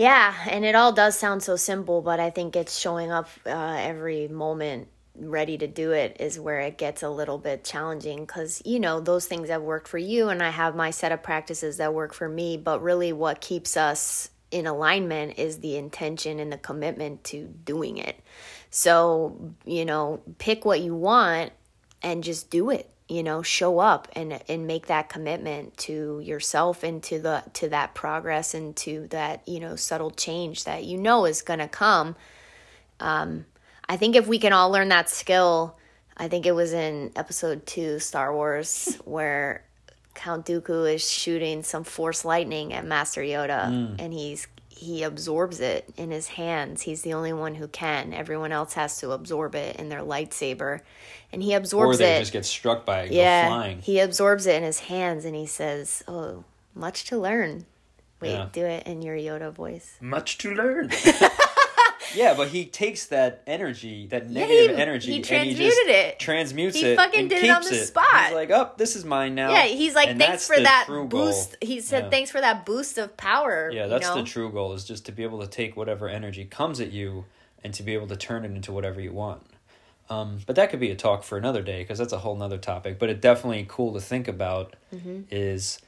Yeah, 0.00 0.34
and 0.48 0.64
it 0.64 0.74
all 0.74 0.92
does 0.92 1.18
sound 1.18 1.42
so 1.42 1.56
simple, 1.56 2.00
but 2.00 2.20
I 2.20 2.30
think 2.30 2.56
it's 2.56 2.78
showing 2.78 3.12
up 3.12 3.28
uh, 3.44 3.50
every 3.50 4.28
moment 4.28 4.88
ready 5.14 5.58
to 5.58 5.66
do 5.66 5.92
it 5.92 6.16
is 6.20 6.40
where 6.40 6.60
it 6.60 6.78
gets 6.78 7.02
a 7.02 7.10
little 7.10 7.36
bit 7.36 7.64
challenging 7.64 8.20
because 8.20 8.62
you 8.64 8.80
know 8.80 8.98
those 8.98 9.26
things 9.26 9.50
have 9.50 9.60
worked 9.60 9.88
for 9.88 9.98
you 9.98 10.28
and 10.30 10.40
i 10.40 10.48
have 10.48 10.74
my 10.74 10.88
set 10.88 11.12
of 11.12 11.22
practices 11.22 11.76
that 11.76 11.92
work 11.92 12.14
for 12.14 12.28
me 12.28 12.56
but 12.56 12.80
really 12.80 13.12
what 13.12 13.40
keeps 13.40 13.76
us 13.76 14.30
in 14.50 14.66
alignment 14.66 15.38
is 15.38 15.58
the 15.58 15.76
intention 15.76 16.40
and 16.40 16.52
the 16.52 16.58
commitment 16.58 17.24
to 17.24 17.44
doing 17.64 17.98
it. 17.98 18.20
So 18.70 19.54
you 19.64 19.84
know 19.84 20.20
pick 20.38 20.64
what 20.64 20.80
you 20.80 20.94
want 20.94 21.52
and 22.02 22.24
just 22.24 22.50
do 22.50 22.70
it 22.70 22.90
you 23.10 23.24
know 23.24 23.42
show 23.42 23.80
up 23.80 24.08
and 24.12 24.40
and 24.48 24.66
make 24.66 24.86
that 24.86 25.08
commitment 25.08 25.76
to 25.76 26.20
yourself 26.24 26.84
and 26.84 27.02
to 27.02 27.18
the 27.18 27.42
to 27.54 27.68
that 27.68 27.92
progress 27.92 28.54
and 28.54 28.76
to 28.76 29.08
that 29.08 29.46
you 29.48 29.58
know 29.58 29.74
subtle 29.74 30.12
change 30.12 30.64
that 30.64 30.84
you 30.84 30.96
know 30.96 31.26
is 31.26 31.42
going 31.42 31.58
to 31.58 31.68
come. 31.68 32.16
Um 33.00 33.46
i 33.88 33.96
think 33.96 34.14
if 34.14 34.28
we 34.28 34.38
can 34.38 34.52
all 34.52 34.70
learn 34.70 34.88
that 34.88 35.10
skill 35.10 35.76
i 36.16 36.28
think 36.28 36.46
it 36.46 36.52
was 36.52 36.72
in 36.72 37.10
episode 37.16 37.66
2 37.66 37.98
star 37.98 38.32
wars 38.32 38.96
where 39.04 39.64
count 40.14 40.46
dooku 40.46 40.92
is 40.92 41.08
shooting 41.08 41.62
some 41.62 41.84
force 41.84 42.24
lightning 42.24 42.72
at 42.72 42.84
master 42.84 43.22
yoda 43.22 43.68
mm. 43.68 43.96
and 43.98 44.12
he's 44.12 44.46
he 44.80 45.02
absorbs 45.02 45.60
it 45.60 45.92
in 45.98 46.10
his 46.10 46.28
hands. 46.28 46.80
He's 46.80 47.02
the 47.02 47.12
only 47.12 47.34
one 47.34 47.56
who 47.56 47.68
can. 47.68 48.14
Everyone 48.14 48.50
else 48.50 48.72
has 48.72 48.98
to 49.00 49.10
absorb 49.10 49.54
it 49.54 49.76
in 49.76 49.90
their 49.90 50.00
lightsaber. 50.00 50.80
And 51.30 51.42
he 51.42 51.54
Or 51.54 51.58
absorbs 51.58 51.98
they 51.98 52.16
it. 52.16 52.20
just 52.20 52.32
get 52.32 52.46
struck 52.46 52.86
by 52.86 53.02
it 53.02 53.12
yeah. 53.12 53.48
flying. 53.48 53.82
He 53.82 54.00
absorbs 54.00 54.46
it 54.46 54.54
in 54.56 54.62
his 54.62 54.80
hands 54.80 55.26
and 55.26 55.36
he 55.36 55.44
says, 55.44 56.02
Oh, 56.08 56.44
much 56.74 57.04
to 57.06 57.18
learn. 57.18 57.66
Wait, 58.22 58.32
Yeah. 58.32 58.48
do 58.52 58.64
it 58.64 58.86
in 58.86 59.02
your 59.02 59.16
Yoda 59.16 59.52
voice. 59.52 59.98
Much 60.00 60.38
to 60.38 60.54
learn. 60.54 60.90
yeah, 62.14 62.34
but 62.34 62.48
he 62.48 62.64
takes 62.66 63.06
that 63.06 63.42
energy, 63.46 64.06
that 64.08 64.26
Yeah, 64.28 64.40
negative 64.40 64.76
he- 64.76 64.82
energy, 64.82 65.10
he 65.12 65.16
and 65.18 65.24
he 65.26 65.28
transmuted 65.28 65.58
just 65.66 65.88
it. 65.88 66.18
transmutes 66.18 66.76
He 66.76 66.84
it. 66.86 66.96
fucking 66.96 67.28
did 67.28 67.44
it 67.44 67.50
on 67.50 67.62
the 67.62 67.74
spot. 67.74 68.26
He's 68.26 68.34
like, 68.34 68.50
oh, 68.50 68.72
this 68.76 68.96
is 68.96 69.04
mine 69.04 69.34
now. 69.34 69.50
Yeah, 69.52 69.64
he's 69.64 69.94
like, 69.94 70.08
And 70.08 70.18
thanks 70.18 70.46
for 70.46 70.56
that 70.60 70.84
true 70.86 71.06
goal. 71.08 71.26
boost. 71.26 71.56
He 71.60 71.80
said, 71.80 72.04
Yeah. 72.04 72.10
thanks 72.10 72.30
for 72.30 72.40
that 72.40 72.64
boost 72.66 72.98
of 72.98 73.16
power. 73.16 73.70
Yeah, 73.72 73.84
you 73.84 73.90
that's 73.90 74.06
know? 74.08 74.16
the 74.16 74.22
true 74.24 74.50
goal 74.50 74.72
is 74.72 74.84
just 74.84 75.06
to 75.06 75.12
be 75.12 75.22
able 75.22 75.40
to 75.40 75.46
take 75.46 75.76
whatever 75.76 76.08
energy 76.08 76.44
comes 76.44 76.80
at 76.80 76.92
you 76.92 77.24
and 77.62 77.74
to 77.74 77.82
be 77.82 77.94
able 77.94 78.06
to 78.08 78.16
turn 78.16 78.44
it 78.44 78.52
into 78.52 78.72
whatever 78.72 79.00
you 79.00 79.12
want. 79.12 79.42
Um, 80.08 80.40
but 80.46 80.56
that 80.56 80.70
could 80.70 80.80
be 80.80 80.90
a 80.90 80.96
talk 80.96 81.22
for 81.22 81.38
another 81.38 81.62
day 81.62 81.82
because 81.82 81.98
that's 81.98 82.12
a 82.12 82.18
whole 82.18 82.34
nother 82.34 82.58
topic. 82.58 82.98
But 82.98 83.10
it 83.10 83.20
definitely 83.20 83.64
cool 83.68 83.92
to 83.94 84.00
think 84.00 84.26
about 84.28 84.74
Mm-hmm. 84.94 85.20
is 85.30 85.78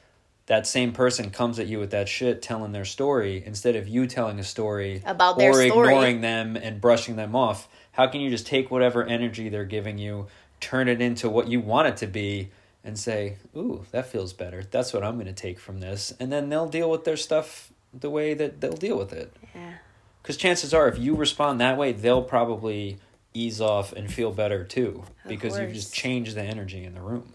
that 0.47 0.67
same 0.67 0.91
person 0.91 1.29
comes 1.29 1.57
at 1.59 1.67
you 1.67 1.79
with 1.79 1.91
that 1.91 2.09
shit 2.09 2.41
telling 2.41 2.71
their 2.73 2.85
story 2.85 3.41
instead 3.45 3.75
of 3.75 3.87
you 3.87 4.07
telling 4.07 4.39
a 4.39 4.43
story 4.43 5.01
About 5.05 5.37
their 5.37 5.51
or 5.51 5.53
story. 5.67 5.87
ignoring 5.89 6.21
them 6.21 6.55
and 6.57 6.81
brushing 6.81 7.15
them 7.15 7.35
off. 7.35 7.67
How 7.93 8.07
can 8.07 8.21
you 8.21 8.29
just 8.29 8.45
take 8.47 8.69
whatever 8.69 9.03
energy 9.03 9.49
they're 9.49 9.63
giving 9.65 9.97
you, 9.97 10.27
turn 10.59 10.87
it 10.89 10.99
into 11.01 11.29
what 11.29 11.47
you 11.47 11.59
want 11.61 11.87
it 11.87 11.97
to 11.97 12.07
be, 12.07 12.49
and 12.83 12.99
say, 12.99 13.37
"Ooh, 13.55 13.85
that 13.91 14.07
feels 14.07 14.33
better. 14.33 14.63
That's 14.69 14.91
what 14.93 15.03
I'm 15.03 15.13
going 15.15 15.27
to 15.27 15.33
take 15.33 15.59
from 15.59 15.79
this," 15.79 16.13
and 16.19 16.31
then 16.31 16.49
they'll 16.49 16.67
deal 16.67 16.89
with 16.89 17.05
their 17.05 17.15
stuff 17.15 17.71
the 17.93 18.09
way 18.09 18.33
that 18.33 18.59
they'll 18.59 18.73
deal 18.73 18.97
with 18.97 19.13
it. 19.13 19.33
Yeah. 19.55 19.75
Because 20.21 20.35
chances 20.35 20.73
are, 20.73 20.87
if 20.89 20.97
you 20.97 21.15
respond 21.15 21.61
that 21.61 21.77
way, 21.77 21.91
they'll 21.93 22.23
probably 22.23 22.97
ease 23.33 23.61
off 23.61 23.93
and 23.93 24.11
feel 24.11 24.31
better 24.31 24.63
too, 24.63 25.03
Of 25.23 25.29
because 25.29 25.57
you've 25.59 25.73
just 25.73 25.93
changed 25.93 26.35
the 26.35 26.41
energy 26.43 26.83
in 26.83 26.93
the 26.95 27.01
room. 27.01 27.33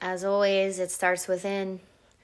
As 0.00 0.24
always, 0.24 0.78
it 0.78 0.90
starts 0.90 1.26
within. 1.26 1.80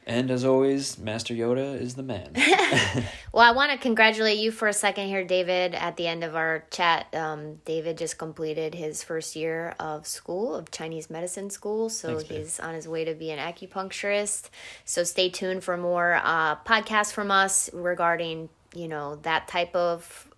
And 0.07 0.31
as 0.31 0.45
always, 0.45 0.99
Master 0.99 1.33
Yoda 1.33 1.81
is 1.81 1.95
the 1.95 2.03
man. 2.03 2.35
Well, 3.35 3.43
I 3.43 3.51
want 3.51 3.73
to 3.73 3.79
congratulate 3.79 4.39
you 4.39 4.53
for 4.53 4.69
a 4.69 4.73
second 4.73 5.09
here, 5.09 5.25
David. 5.25 5.75
At 5.75 5.97
the 5.97 6.07
end 6.07 6.23
of 6.23 6.37
our 6.37 6.65
chat, 6.71 7.13
um, 7.13 7.57
David 7.65 7.99
just 7.99 8.17
completed 8.17 8.77
his 8.77 9.03
first 9.03 9.35
year 9.35 9.75
of 9.81 10.07
school, 10.07 10.55
of 10.55 10.71
Chinese 10.71 11.11
medicine 11.11 11.51
school. 11.51 11.89
So 11.89 12.19
Thanks, 12.19 12.31
he's 12.31 12.61
on 12.61 12.75
his 12.75 12.87
way 12.87 13.05
to 13.07 13.15
be 13.15 13.33
an 13.33 13.41
acupuncturist. 13.41 14.51
So 14.85 15.03
stay 15.03 15.31
tuned 15.31 15.65
for 15.65 15.77
more 15.77 16.21
uh, 16.23 16.55
podcasts 16.59 17.13
from 17.13 17.33
us 17.33 17.69
regarding, 17.73 18.51
you 18.73 18.87
know, 18.87 19.17
that 19.23 19.49
type 19.49 19.75
of, 19.75 20.29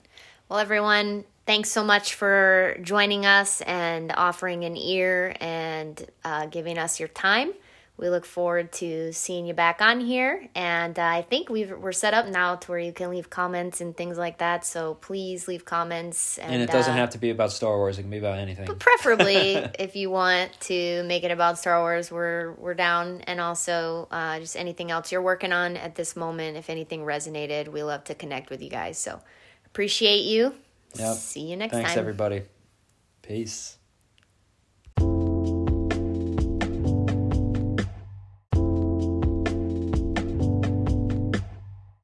Well, 0.51 0.59
everyone, 0.59 1.25
thanks 1.47 1.71
so 1.71 1.83
much 1.83 2.13
for 2.13 2.77
joining 2.83 3.25
us 3.25 3.63
and 3.63 4.13
offering 4.15 4.65
an 4.65 4.77
ear 4.77 5.35
and 5.41 6.07
uh, 6.27 6.45
giving 6.45 6.77
us 6.77 7.01
your 7.01 7.09
time. 7.09 7.55
We 7.99 8.09
look 8.09 8.25
forward 8.25 8.73
to 8.73 9.13
seeing 9.13 9.47
you 9.47 9.55
back 9.55 9.81
on 9.81 10.01
here. 10.01 10.49
And 10.55 10.99
uh, 10.99 11.03
I 11.03 11.23
think 11.23 11.51
we've, 11.51 11.71
we're 11.71 11.93
set 11.93 12.15
up 12.15 12.27
now 12.27 12.57
to 12.57 12.71
where 12.71 12.81
you 12.81 12.93
can 12.93 13.11
leave 13.11 13.31
comments 13.31 13.81
and 13.81 13.97
things 13.97 14.19
like 14.19 14.39
that. 14.39 14.65
So 14.65 14.95
please 14.95 15.47
leave 15.47 15.65
comments. 15.65 16.39
And, 16.39 16.55
And 16.55 16.63
it 16.63 16.71
doesn't 16.71 16.95
uh, 16.95 16.97
have 16.97 17.11
to 17.11 17.19
be 17.19 17.31
about 17.31 17.53
Star 17.53 17.77
Wars. 17.77 17.99
It 17.99 18.03
can 18.03 18.11
be 18.11 18.19
about 18.19 18.39
anything. 18.39 18.67
preferably 18.77 19.55
if 19.79 19.95
you 19.95 20.11
want 20.11 20.59
to 20.63 21.05
make 21.05 21.23
it 21.23 21.31
about 21.31 21.59
Star 21.59 21.81
Wars, 21.81 22.11
we're 22.11 22.53
we're 22.53 22.75
down. 22.75 23.21
And 23.23 23.41
also 23.41 24.09
uh, 24.11 24.41
just 24.41 24.57
anything 24.57 24.91
else 24.91 25.13
you're 25.13 25.23
working 25.23 25.53
on 25.53 25.77
at 25.77 25.95
this 25.95 26.17
moment. 26.17 26.57
If 26.57 26.71
anything 26.71 27.03
resonated, 27.03 27.69
we 27.69 27.83
love 27.83 28.05
to 28.05 28.15
connect 28.15 28.51
with 28.51 28.63
you 28.63 28.71
guys. 28.71 28.99
So 28.99 29.21
appreciate 29.67 30.25
you. 30.25 30.55
Yep. 30.95 31.17
See 31.17 31.41
you 31.43 31.57
next 31.57 31.73
Thanks, 31.73 31.91
time. 31.91 31.99
everybody. 31.99 32.43
Peace. 33.23 33.79